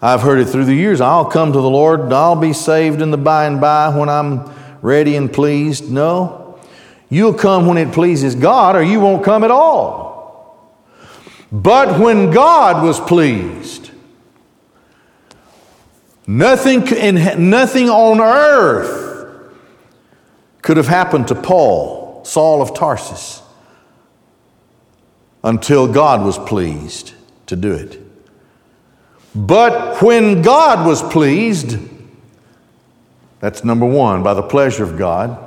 I've 0.00 0.20
heard 0.20 0.38
it 0.38 0.46
through 0.46 0.66
the 0.66 0.74
years. 0.74 1.00
I'll 1.00 1.24
come 1.24 1.52
to 1.52 1.60
the 1.60 1.70
Lord, 1.70 2.12
I'll 2.12 2.36
be 2.36 2.52
saved 2.52 3.02
in 3.02 3.10
the 3.10 3.18
by 3.18 3.46
and 3.46 3.60
by 3.60 3.88
when 3.96 4.08
I'm 4.08 4.52
ready 4.80 5.16
and 5.16 5.32
pleased. 5.32 5.90
No. 5.90 6.58
You'll 7.10 7.34
come 7.34 7.66
when 7.66 7.78
it 7.78 7.92
pleases 7.92 8.34
God, 8.34 8.76
or 8.76 8.82
you 8.82 9.00
won't 9.00 9.24
come 9.24 9.42
at 9.42 9.50
all. 9.50 10.08
But 11.50 11.98
when 11.98 12.30
God 12.30 12.84
was 12.84 13.00
pleased, 13.00 13.90
nothing, 16.26 16.84
nothing 17.50 17.88
on 17.88 18.20
earth 18.20 19.54
could 20.60 20.76
have 20.76 20.86
happened 20.86 21.28
to 21.28 21.34
Paul, 21.34 22.24
Saul 22.26 22.60
of 22.60 22.74
Tarsus, 22.74 23.42
until 25.42 25.90
God 25.90 26.24
was 26.24 26.36
pleased 26.36 27.14
to 27.46 27.56
do 27.56 27.72
it. 27.72 28.07
But 29.34 30.02
when 30.02 30.42
God 30.42 30.86
was 30.86 31.02
pleased, 31.02 31.78
that's 33.40 33.64
number 33.64 33.86
one, 33.86 34.22
by 34.22 34.34
the 34.34 34.42
pleasure 34.42 34.82
of 34.82 34.98
God. 34.98 35.44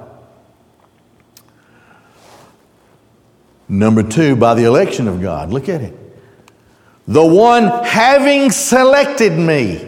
Number 3.68 4.04
two, 4.04 4.36
by 4.36 4.54
the 4.54 4.66
election 4.66 5.08
of 5.08 5.22
God. 5.22 5.50
Look 5.50 5.70
at 5.70 5.82
it. 5.82 5.98
The 7.08 7.26
one 7.26 7.84
having 7.84 8.52
selected 8.52 9.34
me. 9.34 9.88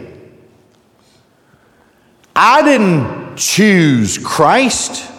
I 2.36 2.62
didn't 2.62 3.36
choose 3.36 4.18
Christ, 4.18 5.10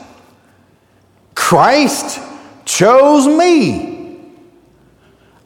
Christ 1.34 2.20
chose 2.66 3.28
me. 3.28 4.20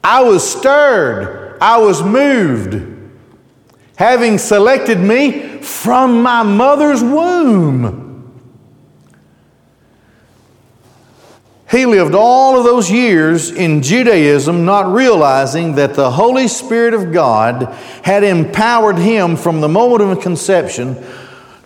I 0.02 0.22
was 0.22 0.58
stirred, 0.58 1.58
I 1.60 1.78
was 1.78 2.02
moved 2.02 2.89
having 4.00 4.38
selected 4.38 4.98
me 4.98 5.58
from 5.58 6.22
my 6.22 6.42
mother's 6.42 7.02
womb. 7.02 8.42
He 11.70 11.84
lived 11.84 12.14
all 12.14 12.56
of 12.56 12.64
those 12.64 12.90
years 12.90 13.50
in 13.50 13.82
Judaism, 13.82 14.64
not 14.64 14.90
realizing 14.90 15.74
that 15.74 15.92
the 15.92 16.10
Holy 16.10 16.48
Spirit 16.48 16.94
of 16.94 17.12
God 17.12 17.74
had 18.02 18.24
empowered 18.24 18.96
him 18.96 19.36
from 19.36 19.60
the 19.60 19.68
moment 19.68 20.00
of 20.00 20.22
conception 20.22 20.96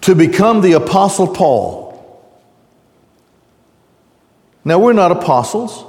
to 0.01 0.17
become 0.17 0.61
the 0.61 0.73
Apostle 0.73 1.29
Paul. 1.29 1.85
Now, 4.65 4.81
we're 4.81 4.93
not 4.93 5.13
apostles. 5.13 5.85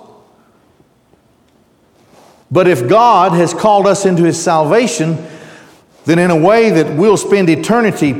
But 2.51 2.67
if 2.67 2.87
God 2.87 3.31
has 3.31 3.51
called 3.51 3.87
us 3.87 4.05
into 4.05 4.23
His 4.23 4.39
salvation, 4.39 5.27
then 6.05 6.19
in 6.19 6.31
a 6.31 6.37
way 6.37 6.69
that 6.69 6.95
we'll 6.95 7.17
spend 7.17 7.49
eternity 7.49 8.15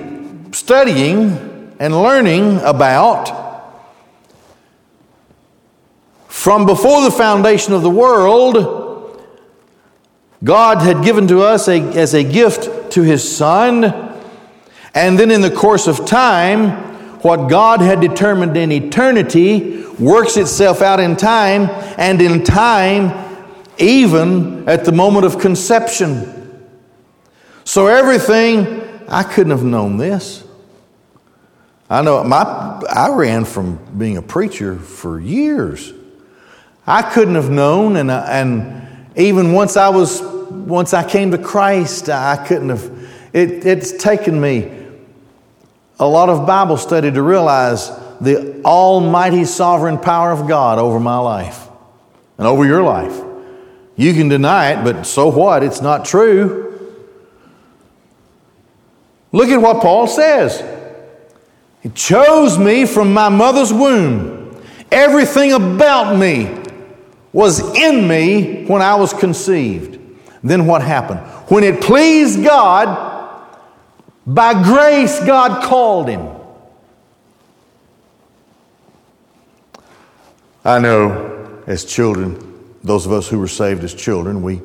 studying 0.51 1.75
and 1.79 2.01
learning 2.01 2.57
about 2.63 3.45
from 6.27 6.65
before 6.65 7.01
the 7.01 7.11
foundation 7.11 7.73
of 7.73 7.81
the 7.81 7.89
world, 7.89 9.19
God 10.43 10.79
had 10.81 11.03
given 11.03 11.27
to 11.29 11.41
us 11.41 11.67
a, 11.67 11.79
as 11.97 12.13
a 12.13 12.23
gift 12.23 12.91
to 12.91 13.01
His 13.01 13.35
Son. 13.35 13.83
And 14.93 15.17
then 15.17 15.31
in 15.31 15.41
the 15.41 15.49
course 15.49 15.87
of 15.87 16.05
time, 16.05 16.69
what 17.21 17.49
God 17.49 17.81
had 17.81 17.99
determined 17.99 18.55
in 18.57 18.71
eternity 18.71 19.85
works 19.97 20.37
itself 20.37 20.83
out 20.83 20.99
in 20.99 21.15
time, 21.15 21.69
and 21.97 22.21
in 22.21 22.43
time, 22.43 23.41
even 23.79 24.69
at 24.69 24.85
the 24.85 24.91
moment 24.91 25.25
of 25.25 25.39
conception. 25.39 26.34
So 27.65 27.87
everything, 27.87 28.83
I 29.09 29.23
couldn't 29.23 29.49
have 29.49 29.63
known 29.63 29.97
this. 29.97 30.43
I 31.89 32.03
know 32.03 32.23
my, 32.23 32.43
I 32.89 33.09
ran 33.15 33.43
from 33.43 33.79
being 33.97 34.17
a 34.17 34.21
preacher 34.21 34.77
for 34.77 35.19
years. 35.19 35.91
I 36.85 37.01
couldn't 37.01 37.35
have 37.35 37.49
known, 37.49 37.95
and, 37.95 38.11
and 38.11 39.07
even 39.15 39.53
once 39.53 39.77
I 39.77 39.89
was, 39.89 40.21
once 40.21 40.93
I 40.93 41.07
came 41.07 41.31
to 41.31 41.39
Christ, 41.39 42.07
I 42.07 42.43
couldn't 42.47 42.69
have. 42.69 43.09
It, 43.33 43.65
it's 43.65 43.91
taken 43.91 44.39
me 44.39 44.71
a 45.99 46.07
lot 46.07 46.29
of 46.29 46.45
Bible 46.45 46.77
study 46.77 47.11
to 47.11 47.21
realize 47.23 47.89
the 48.21 48.61
almighty 48.63 49.43
sovereign 49.43 49.97
power 49.97 50.31
of 50.31 50.47
God 50.47 50.77
over 50.77 50.99
my 50.99 51.17
life 51.17 51.67
and 52.37 52.45
over 52.45 52.63
your 52.63 52.83
life. 52.83 53.23
You 53.95 54.13
can 54.13 54.29
deny 54.29 54.73
it, 54.73 54.83
but 54.83 55.07
so 55.07 55.29
what? 55.29 55.63
It's 55.63 55.81
not 55.81 56.05
true. 56.05 56.64
Look 59.35 59.49
at 59.49 59.57
what 59.57 59.81
Paul 59.81 60.07
says. 60.07 60.63
He 61.83 61.89
chose 61.89 62.57
me 62.57 62.85
from 62.85 63.13
my 63.13 63.27
mother's 63.27 63.73
womb. 63.73 64.63
Everything 64.89 65.51
about 65.51 66.17
me 66.17 66.57
was 67.33 67.59
in 67.75 68.07
me 68.07 68.63
when 68.63 68.81
I 68.81 68.95
was 68.95 69.11
conceived. 69.11 69.99
Then 70.41 70.65
what 70.65 70.81
happened? 70.81 71.19
When 71.49 71.65
it 71.65 71.81
pleased 71.81 72.45
God, 72.45 73.45
by 74.25 74.53
grace, 74.63 75.19
God 75.25 75.65
called 75.65 76.07
him. 76.07 76.29
I 80.63 80.79
know 80.79 81.61
as 81.67 81.83
children, 81.83 82.71
those 82.85 83.05
of 83.05 83.11
us 83.11 83.27
who 83.27 83.37
were 83.37 83.49
saved 83.49 83.83
as 83.83 83.93
children, 83.93 84.41
we, 84.41 84.61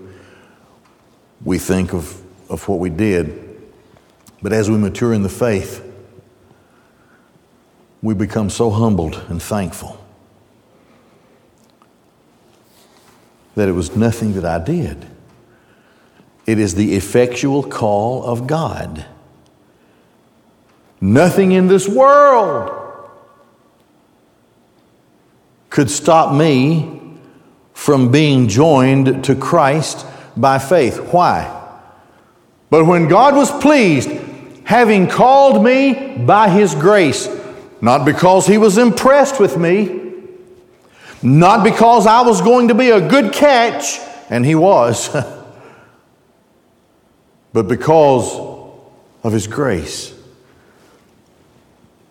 we 1.44 1.58
think 1.58 1.92
of, 1.92 2.22
of 2.48 2.68
what 2.68 2.78
we 2.78 2.88
did. 2.88 3.49
But 4.42 4.52
as 4.52 4.70
we 4.70 4.76
mature 4.76 5.12
in 5.12 5.22
the 5.22 5.28
faith, 5.28 5.84
we 8.02 8.14
become 8.14 8.48
so 8.48 8.70
humbled 8.70 9.22
and 9.28 9.42
thankful 9.42 10.02
that 13.54 13.68
it 13.68 13.72
was 13.72 13.94
nothing 13.94 14.34
that 14.34 14.44
I 14.44 14.58
did. 14.58 15.06
It 16.46 16.58
is 16.58 16.74
the 16.74 16.94
effectual 16.94 17.62
call 17.62 18.24
of 18.24 18.46
God. 18.46 19.04
Nothing 21.00 21.52
in 21.52 21.68
this 21.68 21.86
world 21.86 22.76
could 25.68 25.90
stop 25.90 26.34
me 26.34 27.00
from 27.74 28.10
being 28.10 28.48
joined 28.48 29.24
to 29.24 29.34
Christ 29.34 30.06
by 30.36 30.58
faith. 30.58 30.98
Why? 31.12 31.56
But 32.70 32.86
when 32.86 33.08
God 33.08 33.34
was 33.34 33.50
pleased, 33.50 34.10
having 34.70 35.08
called 35.08 35.64
me 35.64 36.16
by 36.18 36.48
his 36.48 36.76
grace, 36.76 37.28
not 37.80 38.04
because 38.04 38.46
he 38.46 38.56
was 38.56 38.78
impressed 38.78 39.40
with 39.40 39.56
me, 39.56 40.12
not 41.24 41.64
because 41.64 42.06
I 42.06 42.20
was 42.20 42.40
going 42.40 42.68
to 42.68 42.74
be 42.76 42.90
a 42.90 43.00
good 43.00 43.32
catch, 43.32 43.98
and 44.30 44.46
he 44.46 44.54
was, 44.54 45.08
but 47.52 47.66
because 47.66 48.32
of 49.24 49.32
his 49.32 49.48
grace. 49.48 50.14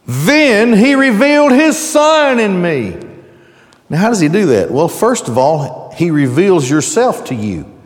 Then 0.05 0.73
he 0.73 0.95
revealed 0.95 1.53
his 1.53 1.77
son 1.77 2.41
in 2.41 2.61
me. 2.61 2.97
Now, 3.89 3.99
how 3.99 4.09
does 4.09 4.19
he 4.19 4.27
do 4.27 4.47
that? 4.47 4.69
Well, 4.69 4.89
first 4.89 5.29
of 5.29 5.37
all, 5.37 5.91
he 5.91 6.11
reveals 6.11 6.69
yourself 6.69 7.23
to 7.27 7.35
you. 7.35 7.78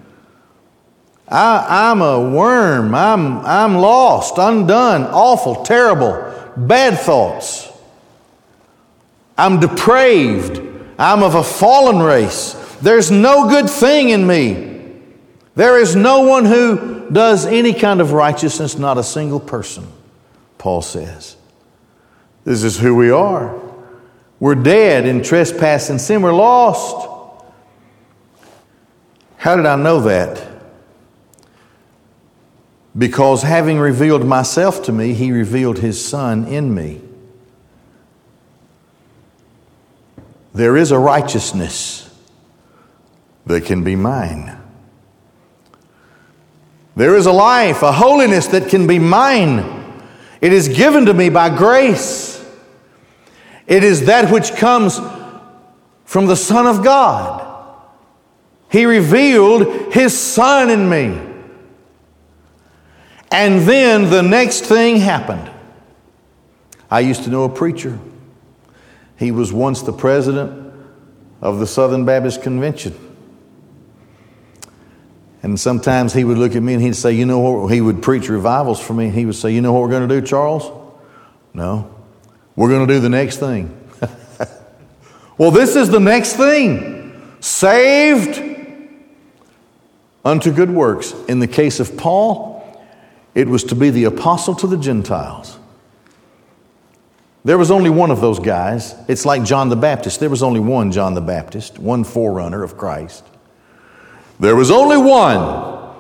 I, 1.34 1.90
am 1.92 2.04
a 2.04 2.30
worm. 2.30 2.94
I'm, 2.94 3.40
I'm 3.40 3.76
lost, 3.76 4.36
undone, 4.38 5.02
awful, 5.06 5.64
terrible, 5.64 6.32
bad 6.56 7.00
thoughts. 7.00 7.72
I'm 9.36 9.60
depraved. 9.60 10.62
I'm 11.00 11.24
of 11.24 11.34
a 11.34 11.44
fallen 11.44 12.04
race. 12.04 12.54
There's 12.84 13.10
no 13.10 13.50
good 13.50 13.68
thing 13.68 14.10
in 14.10 14.28
me. 14.28 15.00
There 15.56 15.80
is 15.80 15.96
no 15.96 16.22
one 16.22 16.46
who 16.46 17.10
does 17.12 17.48
any 17.48 17.74
kind 17.74 18.00
of 18.00 18.12
righteousness, 18.12 18.78
not 18.78 19.00
a 19.00 19.04
single 19.04 19.40
person, 19.40 19.88
Paul 20.60 20.84
says. 20.84 21.36
This 22.46 22.64
is 22.64 22.78
who 22.78 22.94
we 22.96 23.10
are. 23.10 23.60
We're 24.40 24.54
dead 24.54 25.08
in 25.08 25.24
trespass 25.24 25.90
and 25.90 26.00
sin. 26.00 26.22
We're 26.22 26.34
lost. 26.34 27.10
How 29.38 29.56
did 29.56 29.66
I 29.66 29.78
know 29.78 30.02
that? 30.02 30.53
Because 32.96 33.42
having 33.42 33.80
revealed 33.80 34.26
myself 34.26 34.84
to 34.84 34.92
me, 34.92 35.14
he 35.14 35.32
revealed 35.32 35.80
his 35.80 36.04
son 36.04 36.46
in 36.46 36.74
me. 36.74 37.02
There 40.54 40.78
is 40.78 40.92
a 40.92 41.00
righteousness 41.00 42.14
that 43.48 43.66
can 43.66 43.84
be 43.84 43.96
mine. 43.96 44.60
There 46.96 47.16
is 47.16 47.26
a 47.26 47.32
life, 47.32 47.82
a 47.82 47.92
holiness 47.92 48.48
that 48.48 48.70
can 48.70 48.86
be 48.86 49.00
mine. 49.00 49.82
It 50.42 50.54
is 50.54 50.68
given 50.68 51.08
to 51.08 51.14
me 51.14 51.30
by 51.30 51.56
grace. 51.56 52.46
It 53.66 53.84
is 53.84 54.06
that 54.06 54.32
which 54.32 54.52
comes 54.56 55.00
from 56.06 56.28
the 56.28 56.36
Son 56.36 56.68
of 56.68 56.84
God. 56.84 57.50
He 58.70 58.86
revealed 58.86 59.92
His 59.94 60.16
Son 60.16 60.70
in 60.70 60.88
me. 60.88 61.33
And 63.34 63.62
then 63.62 64.12
the 64.12 64.22
next 64.22 64.62
thing 64.66 64.98
happened. 64.98 65.50
I 66.92 67.00
used 67.00 67.24
to 67.24 67.32
know 67.32 67.46
a 67.46 67.50
preacher. 67.50 67.98
He 69.18 69.32
was 69.32 69.52
once 69.52 69.82
the 69.82 69.92
president 69.92 70.72
of 71.42 71.58
the 71.58 71.66
Southern 71.66 72.06
Baptist 72.06 72.44
Convention. 72.44 72.94
And 75.42 75.60
sometimes 75.60 76.14
he 76.14 76.24
would 76.24 76.38
look 76.38 76.56
at 76.56 76.62
me 76.62 76.76
and 76.76 76.82
he'd 76.82 76.96
say, 76.96 77.14
You 77.14 77.26
know 77.26 77.40
what? 77.40 77.74
He 77.74 77.82
would 77.82 78.04
preach 78.04 78.30
revivals 78.30 78.80
for 78.80 78.94
me. 78.94 79.10
He 79.10 79.26
would 79.26 79.36
say, 79.36 79.52
You 79.52 79.62
know 79.62 79.74
what 79.74 79.82
we're 79.82 79.90
going 79.90 80.08
to 80.08 80.22
do, 80.22 80.26
Charles? 80.26 80.72
No. 81.56 81.90
We're 82.56 82.70
going 82.70 82.88
to 82.88 82.94
do 82.94 83.00
the 83.00 83.10
next 83.10 83.38
thing. 83.38 83.76
well, 85.40 85.50
this 85.50 85.76
is 85.76 85.90
the 85.90 86.00
next 86.00 86.34
thing 86.36 87.40
saved 87.40 88.40
unto 90.24 90.52
good 90.54 90.70
works. 90.70 91.14
In 91.28 91.40
the 91.40 91.48
case 91.48 91.80
of 91.80 91.98
Paul, 91.98 92.53
it 93.36 93.48
was 93.48 93.64
to 93.66 93.76
be 93.76 93.90
the 93.90 94.04
apostle 94.06 94.56
to 94.56 94.68
the 94.68 94.78
Gentiles. 94.78 95.58
There 97.46 97.58
was 97.58 97.72
only 97.72 97.90
one 97.90 98.10
of 98.10 98.22
those 98.22 98.40
guys. 98.40 98.96
It's 99.08 99.26
like 99.26 99.44
John 99.44 99.70
the 99.70 99.76
Baptist. 99.76 100.20
There 100.20 100.30
was 100.30 100.44
only 100.44 100.62
one 100.62 100.92
John 100.92 101.14
the 101.14 101.22
Baptist, 101.22 101.78
one 101.78 102.04
forerunner 102.04 102.64
of 102.64 102.78
Christ. 102.78 103.26
There 104.40 104.56
was 104.56 104.72
only 104.72 104.98
one 104.98 105.94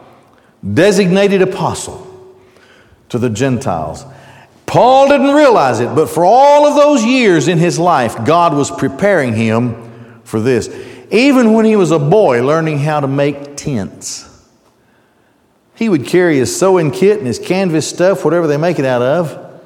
designated 0.74 1.41
apostle 1.41 2.10
to 3.10 3.19
the 3.19 3.30
Gentiles. 3.30 4.06
Paul 4.65 5.10
didn't 5.10 5.36
realize 5.36 5.82
it, 5.82 5.93
but 5.93 6.10
for 6.10 6.24
all 6.26 6.65
of 6.65 6.76
those 6.76 7.04
years 7.04 7.48
in 7.48 7.58
his 7.58 7.78
life, 7.78 8.15
God 8.26 8.56
was 8.56 8.72
preparing 8.72 9.34
him 9.34 10.22
for 10.24 10.39
this. 10.39 10.69
Even 11.12 11.54
when 11.54 11.65
he 11.65 11.76
was 11.76 11.91
a 11.91 12.00
boy 12.00 12.43
learning 12.43 12.80
how 12.80 13.00
to 13.00 13.08
make 13.08 13.56
tents, 13.56 14.33
he 15.75 15.89
would 15.89 16.05
carry 16.05 16.38
his 16.38 16.57
sewing 16.57 16.91
kit 16.91 17.17
and 17.17 17.27
his 17.27 17.39
canvas 17.39 17.88
stuff, 17.88 18.23
whatever 18.23 18.47
they 18.47 18.57
make 18.57 18.79
it 18.79 18.86
out 18.86 19.01
of, 19.01 19.62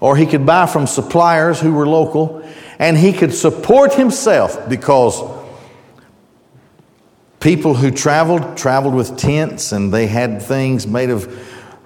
or 0.00 0.16
he 0.16 0.26
could 0.26 0.44
buy 0.44 0.66
from 0.66 0.86
suppliers 0.86 1.60
who 1.60 1.72
were 1.72 1.86
local, 1.86 2.46
and 2.78 2.96
he 2.96 3.12
could 3.12 3.32
support 3.32 3.94
himself 3.94 4.68
because 4.68 5.22
people 7.40 7.74
who 7.74 7.90
traveled 7.90 8.56
traveled 8.56 8.94
with 8.94 9.16
tents 9.16 9.72
and 9.72 9.92
they 9.92 10.06
had 10.06 10.42
things 10.42 10.86
made 10.86 11.10
of 11.10 11.30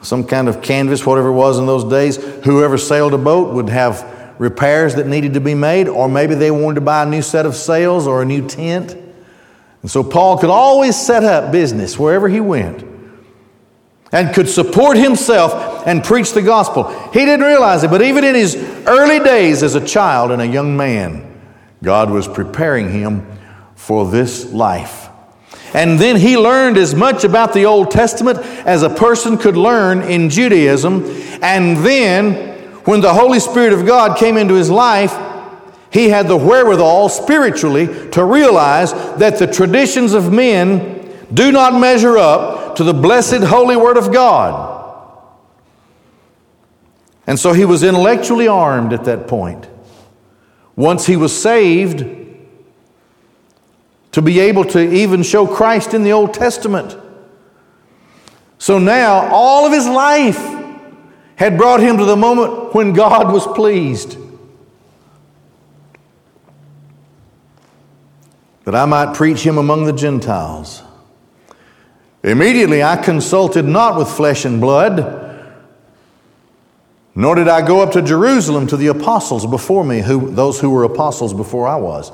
some 0.03 0.25
kind 0.25 0.49
of 0.49 0.63
canvas, 0.63 1.05
whatever 1.05 1.29
it 1.29 1.33
was 1.33 1.59
in 1.59 1.67
those 1.67 1.85
days. 1.85 2.17
Whoever 2.45 2.79
sailed 2.79 3.15
a 3.15 3.19
boat 3.19 3.55
would 3.55 3.69
have 3.69 4.35
repairs 4.39 4.95
that 4.95 5.07
needed 5.07 5.35
to 5.35 5.41
be 5.41 5.55
made, 5.55 5.89
or 5.89 6.09
maybe 6.09 6.35
they 6.35 6.51
wanted 6.51 6.77
to 6.77 6.81
buy 6.81 7.03
a 7.03 7.07
new 7.07 7.23
set 7.23 7.47
of 7.47 7.55
sails 7.55 8.07
or 8.07 8.23
a 8.23 8.25
new 8.25 8.47
tent. 8.47 8.97
And 9.83 9.91
so 9.91 10.03
Paul 10.03 10.39
could 10.39 10.51
always 10.51 10.97
set 10.97 11.25
up 11.25 11.53
business 11.53 11.99
wherever 11.99 12.29
he 12.29 12.41
went 12.41 12.88
and 14.13 14.35
could 14.35 14.49
support 14.49 14.97
himself 14.97 15.87
and 15.87 16.03
preach 16.03 16.33
the 16.33 16.43
gospel. 16.43 16.89
He 17.13 17.25
didn't 17.25 17.47
realize 17.47 17.85
it, 17.85 17.91
but 17.91 18.03
even 18.03 18.25
in 18.25 18.35
his 18.35 18.57
early 18.87 19.19
days 19.21 19.63
as 19.63 19.75
a 19.75 19.85
child 19.85 20.31
and 20.31 20.41
a 20.41 20.47
young 20.47 20.77
man, 20.77 21.25
God 21.83 22.11
was 22.11 22.27
preparing 22.27 22.91
him 22.91 23.27
for 23.75 24.11
this 24.11 24.51
life. 24.53 25.09
And 25.75 25.99
then 25.99 26.17
he 26.17 26.39
learned 26.39 26.79
as 26.79 26.95
much 26.95 27.25
about 27.25 27.53
the 27.53 27.67
Old 27.67 27.91
Testament 27.91 28.39
as 28.67 28.83
a 28.83 28.91
person 28.91 29.37
could 29.37 29.57
learn 29.57 30.01
in 30.03 30.31
Judaism. 30.31 31.05
And 31.43 31.77
then, 31.79 32.57
when 32.85 33.03
the 33.03 33.13
Holy 33.13 33.39
Spirit 33.39 33.75
of 33.75 33.85
God 33.85 34.19
came 34.19 34.39
into 34.39 34.55
his 34.55 34.71
life, 34.71 35.15
he 35.93 36.09
had 36.09 36.29
the 36.29 36.37
wherewithal 36.37 37.11
spiritually 37.11 37.87
to 38.11 38.25
realize 38.25 38.93
that 39.19 39.39
the 39.39 39.47
traditions 39.47 40.15
of 40.15 40.33
men 40.33 40.95
do 41.33 41.53
not 41.53 41.79
measure 41.79 42.17
up 42.17 42.68
to 42.79 42.85
the 42.85 42.95
blessed 42.95 43.43
holy 43.43 43.75
Word 43.75 43.97
of 43.97 44.13
God. 44.13 44.77
And 47.27 47.37
so 47.37 47.53
he 47.53 47.65
was 47.65 47.83
intellectually 47.83 48.47
armed 48.47 48.93
at 48.93 49.05
that 49.07 49.27
point. 49.27 49.69
Once 50.77 51.05
he 51.05 51.17
was 51.17 51.37
saved, 51.37 52.07
to 54.13 54.23
be 54.23 54.39
able 54.39 54.65
to 54.67 54.79
even 54.79 55.25
show 55.25 55.45
Christ 55.45 55.93
in 55.93 56.05
the 56.05 56.13
Old 56.13 56.33
Testament. 56.33 56.97
So 58.59 58.79
now, 58.79 59.29
all 59.33 59.67
of 59.67 59.73
his 59.73 59.89
life 59.89 60.39
had 61.35 61.59
brought 61.59 61.81
him 61.81 61.99
to 61.99 62.05
the 62.05 62.17
moment 62.17 62.75
when 62.75 62.93
God 62.93 63.33
was 63.33 63.45
pleased. 63.45 64.17
That 68.63 68.77
I 68.77 68.85
might 68.85 69.17
preach 69.17 69.41
him 69.41 69.59
among 69.59 69.85
the 69.87 69.93
Gentiles. 69.93 70.85
Immediately 72.23 72.83
I 72.83 72.97
consulted 72.97 73.65
not 73.65 73.97
with 73.97 74.09
flesh 74.09 74.45
and 74.45 74.61
blood, 74.61 75.27
nor 77.15 77.35
did 77.35 77.49
I 77.49 77.67
go 77.67 77.81
up 77.81 77.93
to 77.93 78.03
Jerusalem 78.03 78.67
to 78.69 78.77
the 78.77 78.89
apostles 78.89 79.47
before 79.47 79.85
me, 79.85 80.01
who, 80.01 80.31
those 80.31 80.61
who 80.61 80.71
were 80.71 80.85
apostles 80.85 81.33
before 81.35 81.67
I 81.67 81.77
was. 81.77 82.13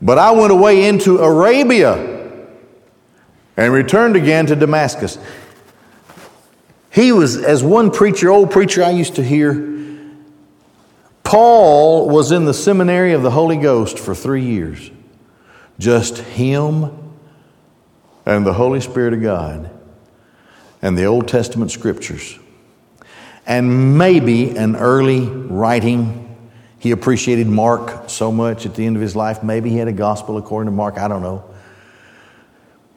But 0.00 0.18
I 0.18 0.32
went 0.32 0.52
away 0.52 0.86
into 0.86 1.18
Arabia 1.18 2.42
and 3.56 3.72
returned 3.72 4.16
again 4.16 4.46
to 4.46 4.56
Damascus. 4.56 5.18
He 6.90 7.12
was, 7.12 7.36
as 7.36 7.62
one 7.62 7.90
preacher, 7.90 8.30
old 8.30 8.50
preacher 8.50 8.82
I 8.82 8.90
used 8.90 9.16
to 9.16 9.22
hear, 9.22 9.72
Paul 11.22 12.08
was 12.08 12.32
in 12.32 12.44
the 12.44 12.54
seminary 12.54 13.12
of 13.12 13.22
the 13.22 13.30
Holy 13.30 13.56
Ghost 13.56 13.98
for 13.98 14.14
three 14.14 14.44
years. 14.44 14.90
Just 15.78 16.18
him 16.18 17.03
and 18.26 18.46
the 18.46 18.52
Holy 18.52 18.80
Spirit 18.80 19.14
of 19.14 19.22
God 19.22 19.70
and 20.82 20.96
the 20.96 21.04
Old 21.04 21.28
Testament 21.28 21.70
scriptures. 21.70 22.38
And 23.46 23.98
maybe 23.98 24.56
an 24.56 24.76
early 24.76 25.26
writing 25.26 26.24
he 26.84 26.90
appreciated 26.90 27.46
Mark 27.46 28.10
so 28.10 28.30
much 28.30 28.66
at 28.66 28.74
the 28.74 28.84
end 28.84 28.96
of 28.96 29.00
his 29.00 29.16
life. 29.16 29.42
Maybe 29.42 29.70
he 29.70 29.78
had 29.78 29.88
a 29.88 29.92
gospel 29.92 30.36
according 30.36 30.70
to 30.70 30.76
Mark. 30.76 30.98
I 30.98 31.08
don't 31.08 31.22
know. 31.22 31.42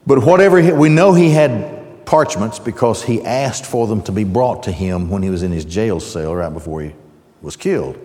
But 0.06 0.22
whatever, 0.22 0.60
he, 0.60 0.72
we 0.72 0.90
know 0.90 1.14
he 1.14 1.30
had 1.30 2.04
parchments 2.04 2.58
because 2.58 3.02
he 3.02 3.22
asked 3.22 3.64
for 3.64 3.86
them 3.86 4.02
to 4.02 4.12
be 4.12 4.24
brought 4.24 4.64
to 4.64 4.72
him 4.72 5.08
when 5.08 5.22
he 5.22 5.30
was 5.30 5.42
in 5.42 5.52
his 5.52 5.64
jail 5.64 6.00
cell 6.00 6.34
right 6.34 6.52
before 6.52 6.82
he 6.82 6.94
was 7.40 7.56
killed. 7.56 7.98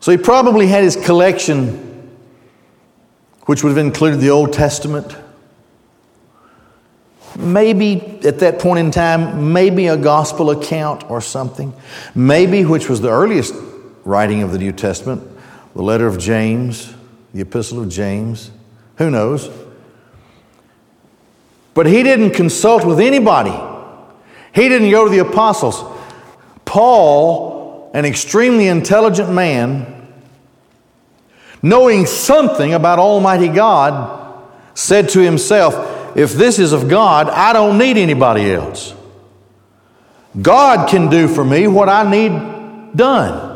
So 0.00 0.12
he 0.12 0.16
probably 0.16 0.66
had 0.66 0.82
his 0.82 0.96
collection, 0.96 1.91
which 3.46 3.62
would 3.62 3.70
have 3.70 3.78
included 3.78 4.20
the 4.20 4.30
Old 4.30 4.52
Testament, 4.52 5.16
maybe 7.36 8.20
at 8.24 8.38
that 8.40 8.58
point 8.58 8.78
in 8.78 8.90
time, 8.90 9.52
maybe 9.52 9.86
a 9.86 9.96
gospel 9.96 10.50
account 10.50 11.10
or 11.10 11.20
something. 11.20 11.74
Maybe, 12.14 12.64
which 12.64 12.88
was 12.88 13.00
the 13.00 13.10
earliest 13.10 13.54
writing 14.04 14.42
of 14.42 14.52
the 14.52 14.58
New 14.58 14.72
Testament, 14.72 15.22
the 15.74 15.82
letter 15.82 16.06
of 16.06 16.18
James, 16.18 16.94
the 17.34 17.40
epistle 17.40 17.80
of 17.80 17.88
James. 17.88 18.50
Who 18.98 19.10
knows? 19.10 19.50
But 21.74 21.86
he 21.86 22.02
didn't 22.02 22.32
consult 22.32 22.84
with 22.84 23.00
anybody. 23.00 23.54
He 24.54 24.68
didn't 24.68 24.90
go 24.90 25.04
to 25.04 25.10
the 25.10 25.20
apostles. 25.20 25.82
Paul, 26.64 27.90
an 27.94 28.04
extremely 28.04 28.68
intelligent 28.68 29.30
man, 29.30 29.91
knowing 31.62 32.06
something 32.06 32.74
about 32.74 32.98
Almighty 32.98 33.48
God, 33.48 34.20
said 34.74 35.08
to 35.10 35.20
himself, 35.20 36.16
if 36.16 36.32
this 36.32 36.58
is 36.58 36.72
of 36.72 36.88
God, 36.88 37.28
I 37.28 37.52
don't 37.52 37.78
need 37.78 37.96
anybody 37.96 38.52
else. 38.52 38.94
God 40.40 40.88
can 40.88 41.08
do 41.08 41.28
for 41.28 41.44
me 41.44 41.66
what 41.68 41.88
I 41.88 42.10
need 42.10 42.96
done. 42.96 43.50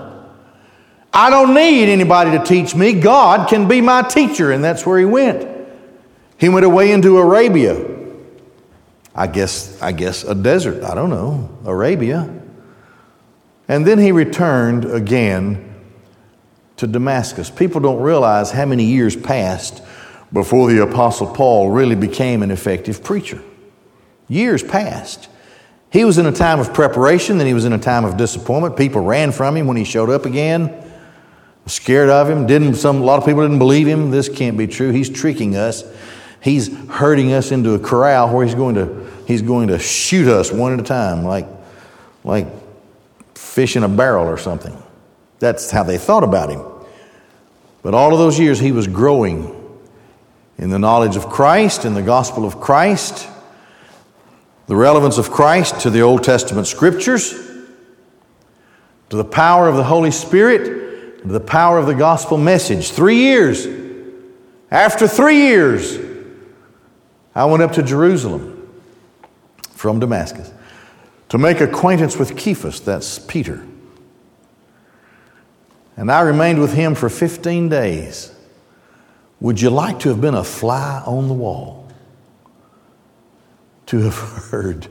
I 1.13 1.31
don't 1.31 1.55
need 1.55 1.89
anybody 1.89 2.33
to 2.33 2.45
teach 2.45 2.75
me. 2.75 2.93
God 2.93 3.49
can 3.49 3.69
be 3.69 3.81
my 3.81 4.03
teacher, 4.03 4.53
and 4.53 4.63
that's 4.63 4.85
where 4.85 4.99
he 4.99 5.07
went. 5.07 5.49
He 6.39 6.51
went 6.51 6.67
away 6.67 6.93
into 6.93 7.17
Arabia. 7.19 7.97
I 9.15 9.27
guess, 9.27 9.81
I 9.81 9.93
guess 9.93 10.25
a 10.25 10.35
desert, 10.35 10.85
I 10.85 10.95
don't 10.95 11.09
know, 11.09 11.49
Arabia. 11.65 12.31
And 13.67 13.87
then 13.87 13.99
he 13.99 14.13
returned 14.13 14.85
again 14.85 15.76
to 16.77 16.87
Damascus. 16.87 17.51
People 17.51 17.81
don't 17.81 18.01
realize 18.01 18.51
how 18.51 18.67
many 18.67 18.85
years 18.85 19.17
passed 19.17 19.83
before 20.33 20.71
the 20.71 20.83
Apostle 20.83 21.33
Paul 21.33 21.71
really 21.71 21.95
became 21.95 22.43
an 22.43 22.51
effective 22.51 23.03
preacher. 23.03 23.43
Years 24.29 24.63
passed. 24.63 25.29
He 25.91 26.05
was 26.05 26.19
in 26.19 26.27
a 26.27 26.33
time 26.33 26.59
of 26.59 26.75
preparation, 26.75 27.39
then 27.39 27.47
he 27.47 27.55
was 27.55 27.65
in 27.65 27.73
a 27.73 27.79
time 27.79 28.05
of 28.05 28.17
disappointment. 28.17 28.77
People 28.77 29.03
ran 29.03 29.33
from 29.33 29.57
him 29.57 29.67
when 29.67 29.77
he 29.77 29.85
showed 29.85 30.11
up 30.11 30.27
again, 30.27 30.85
scared 31.67 32.11
of 32.11 32.29
him. 32.29 32.47
Didn't 32.47 32.75
some 32.75 33.01
a 33.01 33.05
lot 33.05 33.19
of 33.19 33.25
people 33.25 33.43
didn't 33.43 33.59
believe 33.59 33.87
him. 33.87 34.11
This 34.11 34.29
can't 34.29 34.59
be 34.59 34.67
true. 34.67 34.91
He's 34.91 35.09
tricking 35.09 35.57
us. 35.57 35.85
He's 36.43 36.77
herding 36.89 37.33
us 37.33 37.51
into 37.51 37.75
a 37.75 37.79
corral 37.79 38.35
where 38.35 38.45
he's 38.45 38.55
going 38.55 38.75
to, 38.75 39.11
he's 39.27 39.43
going 39.43 39.69
to 39.69 39.79
shoot 39.79 40.29
us 40.29 40.53
one 40.53 40.75
at 40.75 40.81
a 40.81 40.83
time, 40.83 41.25
like, 41.25 41.47
like 42.25 42.47
fish 43.35 43.77
in 43.77 43.83
a 43.83 43.89
barrel 43.89 44.27
or 44.27 44.37
something. 44.39 44.77
That's 45.39 45.71
how 45.71 45.83
they 45.83 45.99
thought 45.99 46.25
about 46.25 46.51
him. 46.51 46.63
But 47.83 47.95
all 47.95 48.13
of 48.13 48.19
those 48.19 48.39
years, 48.39 48.59
he 48.59 48.73
was 48.73 48.87
growing 48.87 49.53
in 50.59 50.71
the 50.71 50.79
knowledge 50.79 51.17
of 51.17 51.29
Christ, 51.29 51.85
in 51.85 51.95
the 51.95 52.03
gospel 52.03 52.45
of 52.45 52.61
Christ, 52.61 53.29
the 54.67 54.77
relevance 54.77 55.19
of 55.19 55.31
Christ 55.31 55.81
to 55.81 55.91
the 55.91 56.01
Old 56.01 56.25
Testament 56.25 56.67
scriptures, 56.67 57.31
to 59.11 59.17
the 59.17 59.25
power 59.25 59.69
of 59.69 59.77
the 59.77 59.85
Holy 59.85 60.11
Spirit, 60.11 61.23
to 61.23 61.29
the 61.29 61.41
power 61.41 61.79
of 61.79 61.87
the 61.87 61.95
gospel 61.95 62.39
message. 62.39 62.91
Three 62.91 63.19
years. 63.19 63.67
After 64.71 65.07
three 65.07 65.37
years, 65.37 65.99
I 67.35 67.45
went 67.45 67.63
up 67.63 67.73
to 67.73 67.83
Jerusalem 67.83 68.69
from 69.71 70.01
Damascus 70.01 70.53
to 71.29 71.39
make 71.39 71.61
acquaintance 71.61 72.17
with 72.17 72.41
Cephas, 72.41 72.81
that's 72.81 73.19
Peter. 73.19 73.65
And 75.97 76.11
I 76.11 76.21
remained 76.21 76.61
with 76.61 76.75
him 76.75 76.95
for 76.95 77.09
15 77.09 77.69
days. 77.69 78.33
Would 79.41 79.61
you 79.61 79.71
like 79.71 80.01
to 80.01 80.11
have 80.11 80.21
been 80.21 80.35
a 80.35 80.45
fly 80.45 81.03
on 81.07 81.29
the 81.29 81.35
wall? 81.35 81.89
To 83.87 84.01
have 84.01 84.15
heard 84.51 84.89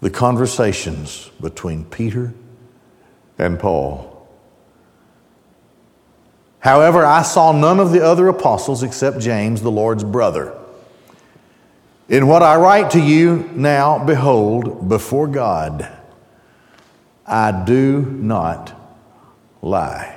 the 0.00 0.10
conversations 0.10 1.30
between 1.40 1.84
Peter 1.84 2.32
and 3.38 3.58
Paul. 3.58 4.12
However, 6.60 7.04
I 7.04 7.22
saw 7.22 7.52
none 7.52 7.78
of 7.78 7.92
the 7.92 8.04
other 8.04 8.28
apostles 8.28 8.82
except 8.82 9.20
James, 9.20 9.62
the 9.62 9.70
Lord's 9.70 10.04
brother. 10.04 10.56
In 12.08 12.26
what 12.26 12.42
I 12.42 12.56
write 12.56 12.90
to 12.92 13.00
you 13.00 13.50
now, 13.54 14.04
behold, 14.04 14.88
before 14.88 15.26
God, 15.26 15.95
I 17.26 17.64
do 17.64 18.02
not 18.02 18.72
lie. 19.60 20.16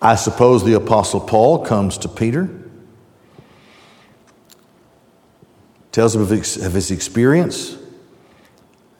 I 0.00 0.14
suppose 0.14 0.64
the 0.64 0.74
Apostle 0.74 1.20
Paul 1.20 1.64
comes 1.64 1.98
to 1.98 2.08
Peter, 2.08 2.48
tells 5.90 6.14
him 6.14 6.22
of 6.22 6.30
his 6.30 6.90
experience, 6.92 7.76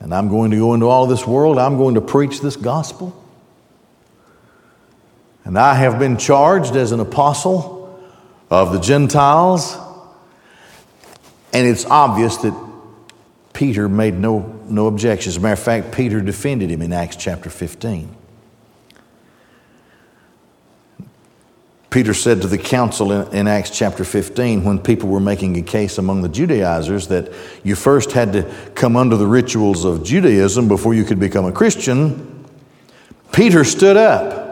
and 0.01 0.13
I'm 0.13 0.27
going 0.27 0.51
to 0.51 0.57
go 0.57 0.73
into 0.73 0.87
all 0.87 1.07
this 1.07 1.25
world, 1.25 1.57
I'm 1.57 1.77
going 1.77 1.95
to 1.95 2.01
preach 2.01 2.41
this 2.41 2.57
gospel. 2.57 3.15
And 5.45 5.57
I 5.57 5.75
have 5.75 5.97
been 5.97 6.17
charged 6.17 6.75
as 6.75 6.91
an 6.91 6.99
apostle 6.99 7.99
of 8.49 8.73
the 8.73 8.79
Gentiles, 8.79 9.77
and 11.53 11.65
it's 11.65 11.85
obvious 11.85 12.35
that 12.37 12.68
Peter 13.53 13.89
made 13.89 14.13
no, 14.15 14.39
no 14.67 14.87
objections. 14.87 15.35
As 15.35 15.37
a 15.37 15.41
matter 15.41 15.53
of 15.53 15.59
fact, 15.59 15.91
Peter 15.91 16.21
defended 16.21 16.69
him 16.69 16.81
in 16.81 16.93
Acts 16.93 17.15
chapter 17.15 17.49
15. 17.49 18.15
Peter 21.89 22.13
said 22.13 22.41
to 22.41 22.47
the 22.47 22.57
council 22.57 23.11
in, 23.11 23.35
in, 23.35 23.47
Acts 23.47 23.71
chapter 23.71 24.03
15, 24.03 24.63
when 24.63 24.77
people 24.77 25.09
were 25.09 25.19
making 25.19 25.57
a 25.57 25.61
case 25.61 25.97
among 25.97 26.21
the 26.21 26.29
Judaizers 26.29 27.07
that 27.07 27.33
you 27.63 27.75
first 27.75 28.11
had 28.11 28.31
to 28.33 28.43
come 28.75 28.95
under 28.95 29.17
the 29.17 29.25
rituals 29.25 29.85
of 29.85 30.03
Judaism 30.03 30.67
before 30.67 30.93
you 30.93 31.03
could 31.03 31.19
become 31.19 31.45
a 31.45 31.51
Christian, 31.51 32.45
Peter 33.31 33.63
stood 33.63 33.97
up. 33.97 34.47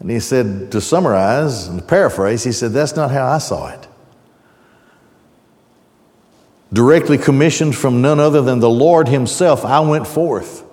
And 0.00 0.10
he 0.10 0.20
said, 0.20 0.72
to 0.72 0.80
summarize 0.80 1.66
and 1.66 1.86
paraphrase, 1.86 2.44
he 2.44 2.52
said, 2.52 2.72
That's 2.72 2.94
not 2.94 3.10
how 3.10 3.26
I 3.26 3.38
saw 3.38 3.68
it. 3.68 3.87
Directly 6.72 7.16
commissioned 7.16 7.74
from 7.76 8.02
none 8.02 8.20
other 8.20 8.42
than 8.42 8.60
the 8.60 8.70
Lord 8.70 9.08
Himself, 9.08 9.64
I 9.64 9.80
went 9.80 10.06
forth. 10.06 10.64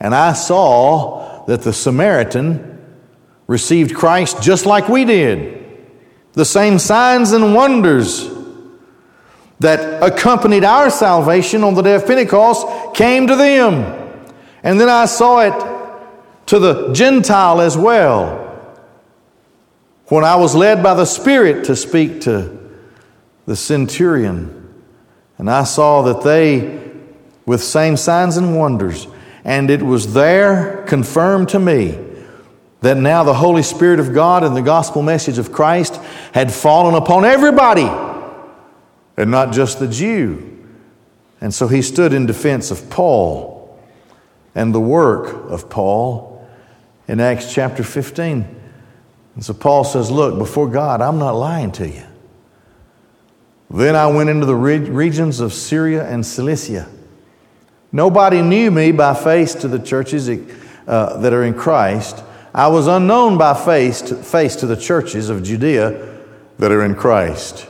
And 0.00 0.14
I 0.14 0.32
saw 0.32 1.44
that 1.46 1.62
the 1.62 1.72
Samaritan 1.72 2.78
received 3.46 3.94
Christ 3.94 4.42
just 4.42 4.64
like 4.66 4.88
we 4.88 5.04
did. 5.04 5.64
The 6.32 6.44
same 6.44 6.78
signs 6.78 7.32
and 7.32 7.54
wonders 7.54 8.30
that 9.60 10.02
accompanied 10.02 10.64
our 10.64 10.88
salvation 10.88 11.64
on 11.64 11.74
the 11.74 11.82
day 11.82 11.94
of 11.94 12.06
Pentecost 12.06 12.94
came 12.94 13.26
to 13.26 13.36
them. 13.36 13.94
And 14.62 14.80
then 14.80 14.88
I 14.88 15.06
saw 15.06 15.40
it 15.40 15.78
to 16.46 16.58
the 16.58 16.92
Gentile 16.92 17.60
as 17.60 17.76
well. 17.76 18.44
When 20.06 20.24
I 20.24 20.36
was 20.36 20.54
led 20.54 20.82
by 20.82 20.94
the 20.94 21.04
Spirit 21.04 21.64
to 21.66 21.76
speak 21.76 22.22
to 22.22 22.56
the 23.46 23.56
centurion, 23.56 24.57
and 25.38 25.48
I 25.48 25.64
saw 25.64 26.02
that 26.02 26.22
they, 26.22 26.80
with 27.46 27.62
same 27.62 27.96
signs 27.96 28.36
and 28.36 28.58
wonders, 28.58 29.06
and 29.44 29.70
it 29.70 29.82
was 29.82 30.12
there 30.12 30.84
confirmed 30.86 31.48
to 31.50 31.58
me 31.58 31.96
that 32.80 32.96
now 32.96 33.24
the 33.24 33.34
Holy 33.34 33.62
Spirit 33.62 34.00
of 34.00 34.12
God 34.12 34.44
and 34.44 34.56
the 34.56 34.62
gospel 34.62 35.02
message 35.02 35.38
of 35.38 35.52
Christ 35.52 35.96
had 36.32 36.52
fallen 36.52 36.94
upon 36.94 37.24
everybody 37.24 37.88
and 39.16 39.30
not 39.30 39.52
just 39.52 39.80
the 39.80 39.88
Jew. 39.88 40.56
And 41.40 41.52
so 41.52 41.66
he 41.68 41.82
stood 41.82 42.12
in 42.12 42.26
defense 42.26 42.70
of 42.70 42.88
Paul 42.90 43.78
and 44.54 44.74
the 44.74 44.80
work 44.80 45.50
of 45.50 45.70
Paul 45.70 46.46
in 47.06 47.20
Acts 47.20 47.52
chapter 47.52 47.82
15. 47.82 48.56
And 49.34 49.44
so 49.44 49.54
Paul 49.54 49.84
says, 49.84 50.10
Look, 50.10 50.38
before 50.38 50.68
God, 50.68 51.00
I'm 51.00 51.18
not 51.18 51.32
lying 51.32 51.72
to 51.72 51.88
you. 51.88 52.04
Then 53.70 53.96
I 53.96 54.06
went 54.06 54.30
into 54.30 54.46
the 54.46 54.54
regions 54.54 55.40
of 55.40 55.52
Syria 55.52 56.08
and 56.08 56.24
Cilicia. 56.24 56.88
Nobody 57.92 58.42
knew 58.42 58.70
me 58.70 58.92
by 58.92 59.14
face 59.14 59.54
to 59.56 59.68
the 59.68 59.78
churches 59.78 60.28
uh, 60.28 61.16
that 61.18 61.32
are 61.32 61.44
in 61.44 61.54
Christ. 61.54 62.22
I 62.54 62.68
was 62.68 62.86
unknown 62.86 63.38
by 63.38 63.54
face 63.54 64.00
to, 64.02 64.16
face 64.16 64.56
to 64.56 64.66
the 64.66 64.76
churches 64.76 65.28
of 65.28 65.42
Judea 65.42 66.18
that 66.58 66.72
are 66.72 66.84
in 66.84 66.94
Christ. 66.94 67.66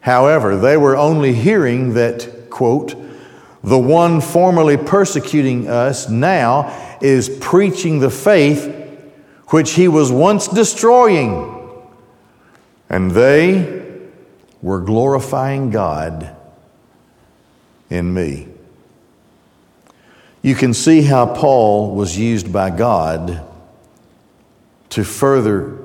However, 0.00 0.56
they 0.56 0.76
were 0.76 0.96
only 0.96 1.34
hearing 1.34 1.94
that, 1.94 2.50
quote, 2.50 2.94
the 3.62 3.78
one 3.78 4.20
formerly 4.20 4.76
persecuting 4.76 5.68
us 5.68 6.08
now 6.08 6.98
is 7.00 7.28
preaching 7.40 8.00
the 8.00 8.10
faith 8.10 8.78
which 9.48 9.72
he 9.74 9.86
was 9.86 10.10
once 10.10 10.48
destroying. 10.48 11.58
And 12.88 13.12
they 13.12 13.81
were 14.62 14.80
glorifying 14.80 15.70
God 15.70 16.34
in 17.90 18.14
me. 18.14 18.48
You 20.40 20.54
can 20.54 20.72
see 20.72 21.02
how 21.02 21.26
Paul 21.26 21.94
was 21.94 22.16
used 22.16 22.52
by 22.52 22.70
God 22.70 23.44
to 24.90 25.04
further 25.04 25.78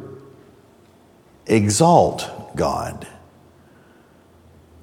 exalt 1.46 2.56
God, 2.56 3.08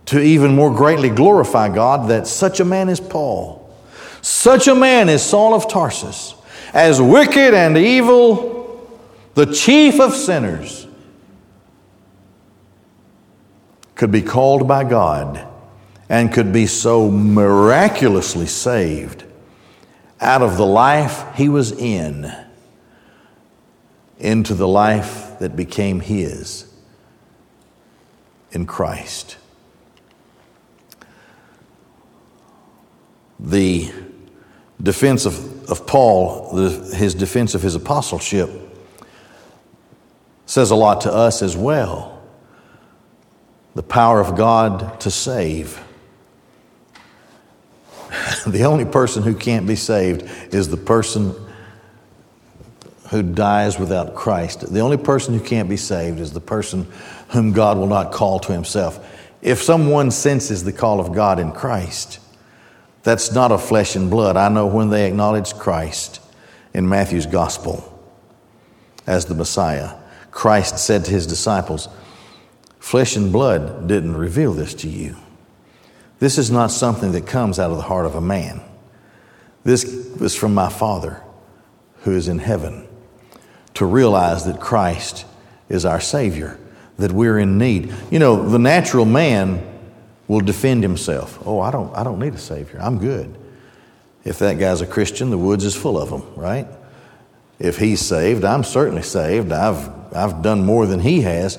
to 0.07 0.21
even 0.21 0.55
more 0.55 0.75
greatly 0.75 1.11
glorify 1.11 1.69
God, 1.69 2.09
that 2.11 2.27
such 2.27 2.61
a 2.61 2.65
man 2.65 2.89
as 2.89 3.01
Paul, 3.01 3.61
such 4.23 4.69
a 4.69 4.75
man 4.75 5.09
as 5.09 5.29
Saul 5.29 5.55
of 5.55 5.69
Tarsus, 5.69 6.35
as 6.73 7.01
wicked 7.01 7.55
and 7.55 7.77
evil, 7.77 8.89
the 9.35 9.47
chief 9.47 10.01
of 10.01 10.15
sinners, 10.15 10.84
could 13.95 14.11
be 14.11 14.23
called 14.23 14.67
by 14.67 14.85
God 14.85 15.47
and 16.09 16.33
could 16.33 16.53
be 16.53 16.67
so 16.67 17.11
miraculously 17.11 18.47
saved 18.47 19.25
out 20.21 20.43
of 20.43 20.57
the 20.57 20.67
life 20.67 21.25
he 21.37 21.49
was 21.49 21.73
in 21.73 22.33
into 24.19 24.55
the 24.55 24.69
life 24.69 25.39
that 25.39 25.57
became 25.57 26.01
his 26.01 26.73
in 28.53 28.67
Christ. 28.67 29.37
The 33.41 33.93
defense 34.83 35.27
of, 35.27 35.71
of 35.71 35.87
Paul, 35.87 36.53
the, 36.55 36.97
his 36.97 37.15
defense 37.15 37.55
of 37.55 37.63
his 37.63 37.75
apostleship, 37.75 38.51
says 40.47 40.71
a 40.71 40.77
lot 40.77 41.03
to 41.03 41.13
us 41.13 41.43
as 41.43 41.57
well. 41.57 42.14
The 43.75 43.83
power 43.83 44.21
of 44.21 44.37
God 44.37 45.01
to 45.01 45.11
save. 45.11 45.83
the 48.47 48.65
only 48.65 48.85
person 48.85 49.23
who 49.23 49.35
can't 49.35 49.67
be 49.67 49.77
saved 49.77 50.23
is 50.55 50.69
the 50.69 50.77
person 50.77 51.35
who 53.11 53.23
dies 53.23 53.79
without 53.79 54.15
Christ. 54.15 54.73
The 54.73 54.81
only 54.81 54.97
person 54.97 55.39
who 55.39 55.45
can't 55.45 55.69
be 55.69 55.77
saved 55.77 56.21
is 56.21 56.33
the 56.33 56.41
person 56.41 56.87
whom 57.29 57.53
God 57.53 57.77
will 57.79 57.87
not 57.87 58.13
call 58.13 58.39
to 58.41 58.53
himself. 58.53 59.05
If 59.43 59.63
someone 59.63 60.11
senses 60.11 60.65
the 60.65 60.73
call 60.73 61.01
of 61.01 61.13
God 61.13 61.39
in 61.39 61.53
Christ, 61.53 62.19
that's 63.03 63.33
not 63.33 63.53
of 63.53 63.63
flesh 63.63 63.95
and 63.95 64.11
blood. 64.11 64.37
I 64.37 64.49
know 64.49 64.67
when 64.67 64.89
they 64.89 65.07
acknowledge 65.07 65.55
Christ 65.55 66.21
in 66.73 66.89
Matthew's 66.89 67.27
gospel 67.27 67.91
as 69.07 69.27
the 69.27 69.35
Messiah. 69.35 69.97
Christ 70.31 70.79
said 70.79 71.05
to 71.05 71.11
his 71.11 71.27
disciples, 71.27 71.89
Flesh 72.85 73.17
and 73.17 73.33
blood 73.33 73.89
didn't 73.89 74.15
reveal 74.15 74.53
this 74.53 74.75
to 74.75 74.91
you. 74.91 75.17
This 76.19 76.37
is 76.37 76.51
not 76.51 76.71
something 76.71 77.13
that 77.13 77.27
comes 77.27 77.59
out 77.59 77.71
of 77.71 77.79
the 77.79 77.85
heart 77.85 78.05
of 78.05 78.15
a 78.15 78.21
man. 78.21 78.61
This 79.65 79.87
was 80.21 80.37
from 80.37 80.53
my 80.53 80.69
Father 80.69 81.23
who 82.03 82.15
is 82.15 82.29
in 82.29 82.41
heaven. 82.41 82.87
To 83.75 83.87
realize 83.87 84.45
that 84.45 84.61
Christ 84.61 85.25
is 85.71 85.87
our 85.87 85.99
Savior, 85.99 86.59
that 86.99 87.11
we're 87.11 87.39
in 87.39 87.57
need. 87.57 87.91
You 88.11 88.19
know, 88.19 88.51
the 88.51 88.59
natural 88.59 89.07
man 89.07 89.67
will 90.29 90.43
defend 90.43 90.83
himself. 90.83 91.39
Oh, 91.47 91.61
I 91.61 91.71
don't, 91.71 91.93
I 91.97 92.05
don't 92.05 92.19
need 92.19 92.35
a 92.35 92.39
Savior. 92.39 92.81
I'm 92.83 92.99
good. 92.99 93.35
If 94.25 94.41
that 94.41 94.59
guy's 94.59 94.83
a 94.83 94.87
Christian, 94.87 95.31
the 95.31 95.39
woods 95.39 95.65
is 95.65 95.75
full 95.75 95.99
of 95.99 96.11
them, 96.11 96.35
right? 96.37 96.69
If 97.59 97.79
he's 97.79 98.03
saved, 98.03 98.45
I'm 98.45 98.63
certainly 98.63 99.03
saved. 99.03 99.53
I've, 99.53 99.89
I've 100.15 100.43
done 100.43 100.67
more 100.67 100.85
than 100.85 101.01
he 101.01 101.23
has. 101.23 101.59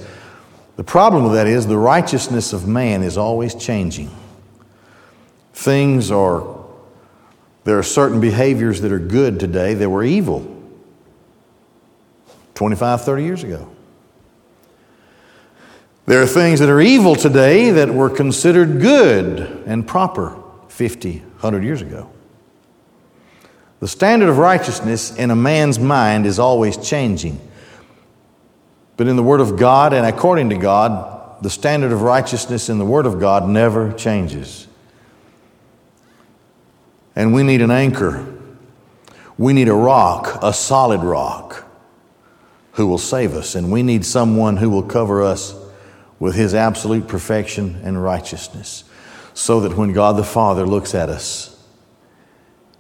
The 0.76 0.84
problem 0.84 1.23
with 1.23 1.34
that 1.34 1.47
is 1.47 1.67
the 1.67 1.78
righteousness 1.78 2.51
of 2.51 2.67
man 2.67 3.01
is 3.01 3.17
always 3.17 3.55
changing. 3.55 4.13
Things 5.53 6.11
are, 6.11 6.65
there 7.63 7.80
are 7.80 7.84
certain 7.84 8.19
behaviors 8.19 8.82
that 8.82 8.91
are 8.91 8.99
good 8.99 9.39
today 9.39 9.73
that 9.73 9.89
were 9.89 10.03
evil 10.03 10.51
25, 12.55 13.03
30 13.03 13.23
years 13.23 13.43
ago. 13.43 13.69
There 16.05 16.21
are 16.21 16.28
things 16.28 16.59
that 16.59 16.69
are 16.69 16.82
evil 16.82 17.15
today 17.15 17.71
that 17.71 17.89
were 17.89 18.09
considered 18.09 18.80
good 18.80 19.39
and 19.65 19.88
proper 19.88 20.39
50, 20.67 21.19
100 21.19 21.63
years 21.63 21.82
ago. 21.82 22.09
The 23.80 23.88
standard 23.88 24.30
of 24.30 24.38
righteousness 24.38 25.15
in 25.15 25.32
a 25.32 25.36
man's 25.36 25.80
mind 25.80 26.26
is 26.26 26.38
always 26.38 26.78
changing. 26.78 27.39
But 28.98 29.08
in 29.08 29.16
the 29.16 29.24
Word 29.24 29.41
of 29.41 29.58
God 29.58 29.93
and 29.93 30.06
according 30.06 30.50
to 30.50 30.58
God, 30.58 31.41
the 31.41 31.50
standard 31.50 31.91
of 31.91 32.02
righteousness 32.02 32.70
in 32.70 32.78
the 32.78 32.86
Word 32.86 33.06
of 33.06 33.20
God 33.20 33.48
never 33.48 33.91
changes. 33.93 34.68
And 37.16 37.34
we 37.34 37.43
need 37.43 37.62
an 37.62 37.72
anchor. 37.72 38.26
We 39.38 39.54
need 39.54 39.68
a 39.68 39.74
rock, 39.74 40.39
a 40.41 40.54
solid 40.54 41.02
rock, 41.02 41.66
who 42.74 42.88
will 42.88 42.98
save 42.98 43.34
us. 43.34 43.56
And 43.56 43.72
we 43.72 43.84
need 43.84 44.06
someone 44.06 44.58
who 44.58 44.70
will 44.70 44.84
cover 44.84 45.24
us 45.24 45.56
with 46.20 46.36
his 46.36 46.56
absolute 46.56 47.08
perfection 47.08 47.82
and 47.84 48.02
righteousness. 48.02 48.86
So 49.34 49.60
that 49.62 49.78
when 49.78 49.91
God 49.91 50.16
the 50.16 50.24
Father 50.24 50.66
looks 50.66 50.96
at 50.96 51.10
us, 51.10 51.52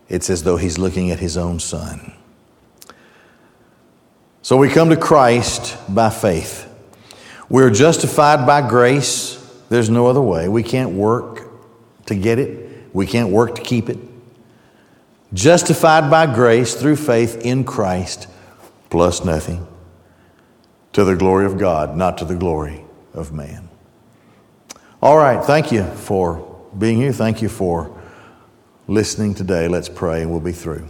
it's 0.07 0.29
as 0.29 0.43
though 0.43 0.57
he's 0.57 0.77
looking 0.77 1.11
at 1.11 1.19
his 1.19 1.35
own 1.35 1.59
son. 1.59 2.14
So 4.45 4.57
we 4.57 4.69
come 4.69 4.91
to 4.91 4.95
Christ 4.95 5.75
by 5.89 6.11
faith. 6.11 6.71
We're 7.49 7.71
justified 7.71 8.45
by 8.45 8.61
grace. 8.69 9.43
There's 9.69 9.89
no 9.89 10.05
other 10.05 10.21
way. 10.21 10.47
We 10.47 10.61
can't 10.61 10.91
work 10.91 11.49
to 12.05 12.13
get 12.13 12.37
it, 12.37 12.93
we 12.93 13.07
can't 13.07 13.29
work 13.29 13.55
to 13.55 13.63
keep 13.63 13.89
it 13.89 13.97
justified 15.33 16.11
by 16.11 16.31
grace 16.31 16.75
through 16.75 16.97
faith 16.97 17.41
in 17.43 17.63
Christ, 17.63 18.27
plus 18.91 19.25
nothing, 19.25 19.65
to 20.93 21.03
the 21.03 21.15
glory 21.15 21.47
of 21.47 21.57
God, 21.57 21.97
not 21.97 22.19
to 22.19 22.25
the 22.25 22.35
glory 22.35 22.85
of 23.15 23.33
man. 23.33 23.67
All 25.01 25.17
right, 25.17 25.43
thank 25.43 25.71
you 25.71 25.85
for 25.85 26.67
being 26.77 26.97
here. 26.97 27.13
Thank 27.13 27.41
you 27.41 27.49
for 27.49 27.99
listening 28.87 29.33
today. 29.33 29.67
Let's 29.67 29.89
pray 29.89 30.21
and 30.21 30.29
we'll 30.29 30.39
be 30.39 30.51
through. 30.51 30.87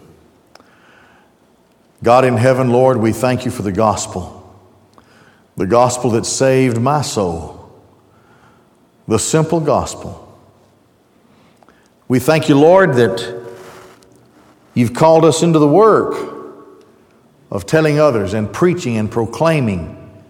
God 2.04 2.26
in 2.26 2.38
heaven, 2.38 2.70
Lord, 2.72 2.98
we 2.98 3.12
thank 3.12 3.46
you 3.46 3.52
for 3.52 3.62
the 3.62 3.72
gospel, 3.72 4.42
the 5.58 5.68
gospel 5.68 6.12
that 6.12 6.26
saved 6.26 6.80
my 6.80 7.02
soul, 7.02 7.82
the 9.08 9.20
simple 9.20 9.60
gospel. 9.60 10.22
We 12.08 12.20
thank 12.20 12.50
you, 12.50 12.60
Lord, 12.60 12.94
that 12.96 13.46
You've 14.76 14.94
called 14.94 15.24
us 15.24 15.42
into 15.42 15.58
the 15.58 15.68
work 15.68 16.34
of 17.50 17.66
telling 17.66 17.98
others 17.98 18.34
and 18.34 18.52
preaching 18.52 18.98
and 18.98 19.10
proclaiming 19.10 20.22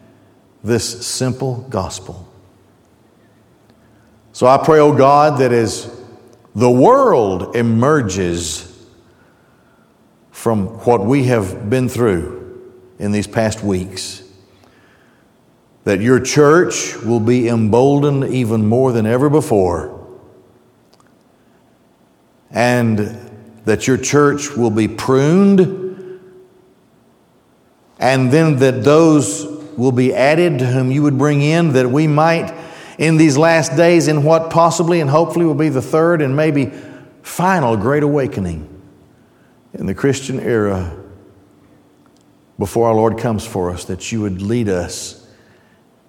this 0.63 1.05
simple 1.05 1.65
gospel. 1.69 2.31
So 4.33 4.45
I 4.45 4.63
pray, 4.63 4.79
oh 4.79 4.95
God, 4.95 5.39
that 5.39 5.51
as 5.51 5.91
the 6.53 6.69
world 6.69 7.55
emerges 7.55 8.64
from 10.45 10.67
what 10.85 11.03
we 11.03 11.23
have 11.23 11.71
been 11.71 11.89
through 11.89 12.61
in 12.99 13.11
these 13.11 13.25
past 13.25 13.63
weeks, 13.63 14.21
that 15.85 16.01
your 16.01 16.19
church 16.19 16.95
will 16.97 17.19
be 17.19 17.47
emboldened 17.47 18.23
even 18.25 18.63
more 18.63 18.91
than 18.91 19.07
ever 19.07 19.27
before. 19.27 20.07
And 22.51 23.17
that 23.65 23.87
your 23.87 23.97
church 23.97 24.55
will 24.55 24.69
be 24.69 24.87
pruned, 24.87 26.21
and 27.97 28.31
then 28.31 28.57
that 28.57 28.83
those 28.83 29.47
will 29.75 29.91
be 29.91 30.13
added 30.13 30.59
to 30.59 30.67
whom 30.67 30.91
you 30.91 31.01
would 31.01 31.17
bring 31.17 31.41
in, 31.41 31.73
that 31.73 31.89
we 31.89 32.05
might, 32.05 32.53
in 32.99 33.17
these 33.17 33.35
last 33.35 33.75
days, 33.75 34.07
in 34.07 34.21
what 34.21 34.51
possibly 34.51 35.01
and 35.01 35.09
hopefully 35.09 35.47
will 35.47 35.55
be 35.55 35.69
the 35.69 35.81
third 35.81 36.21
and 36.21 36.35
maybe 36.35 36.71
final 37.23 37.75
great 37.75 38.03
awakening 38.03 38.74
in 39.75 39.85
the 39.85 39.93
Christian 39.93 40.39
era, 40.39 40.97
before 42.57 42.87
our 42.87 42.95
Lord 42.95 43.17
comes 43.17 43.45
for 43.45 43.69
us, 43.69 43.85
that 43.85 44.11
you 44.11 44.21
would 44.21 44.41
lead 44.41 44.69
us 44.69 45.27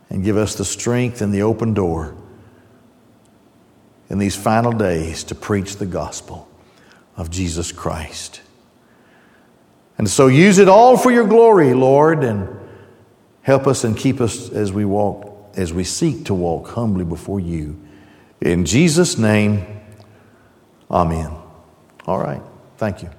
and 0.08 0.22
give 0.24 0.36
us 0.36 0.54
the 0.54 0.64
strength 0.64 1.20
and 1.20 1.34
the 1.34 1.42
open 1.42 1.74
door 1.74 2.16
in 4.08 4.18
these 4.18 4.36
final 4.36 4.70
days 4.70 5.24
to 5.24 5.34
preach 5.34 5.76
the 5.76 5.86
gospel 5.86 6.48
of 7.16 7.30
Jesus 7.30 7.72
Christ. 7.72 8.40
And 9.98 10.08
so 10.08 10.28
use 10.28 10.58
it 10.58 10.68
all 10.68 10.96
for 10.96 11.10
your 11.10 11.26
glory, 11.26 11.74
Lord, 11.74 12.22
and 12.22 12.48
help 13.42 13.66
us 13.66 13.82
and 13.82 13.96
keep 13.96 14.20
us 14.20 14.50
as 14.50 14.72
we 14.72 14.84
walk, 14.84 15.56
as 15.56 15.72
we 15.72 15.82
seek 15.82 16.26
to 16.26 16.34
walk 16.34 16.68
humbly 16.68 17.04
before 17.04 17.40
you. 17.40 17.80
In 18.40 18.64
Jesus' 18.64 19.18
name, 19.18 19.64
amen. 20.88 21.32
All 22.06 22.18
right. 22.18 22.42
Thank 22.76 23.02
you. 23.02 23.10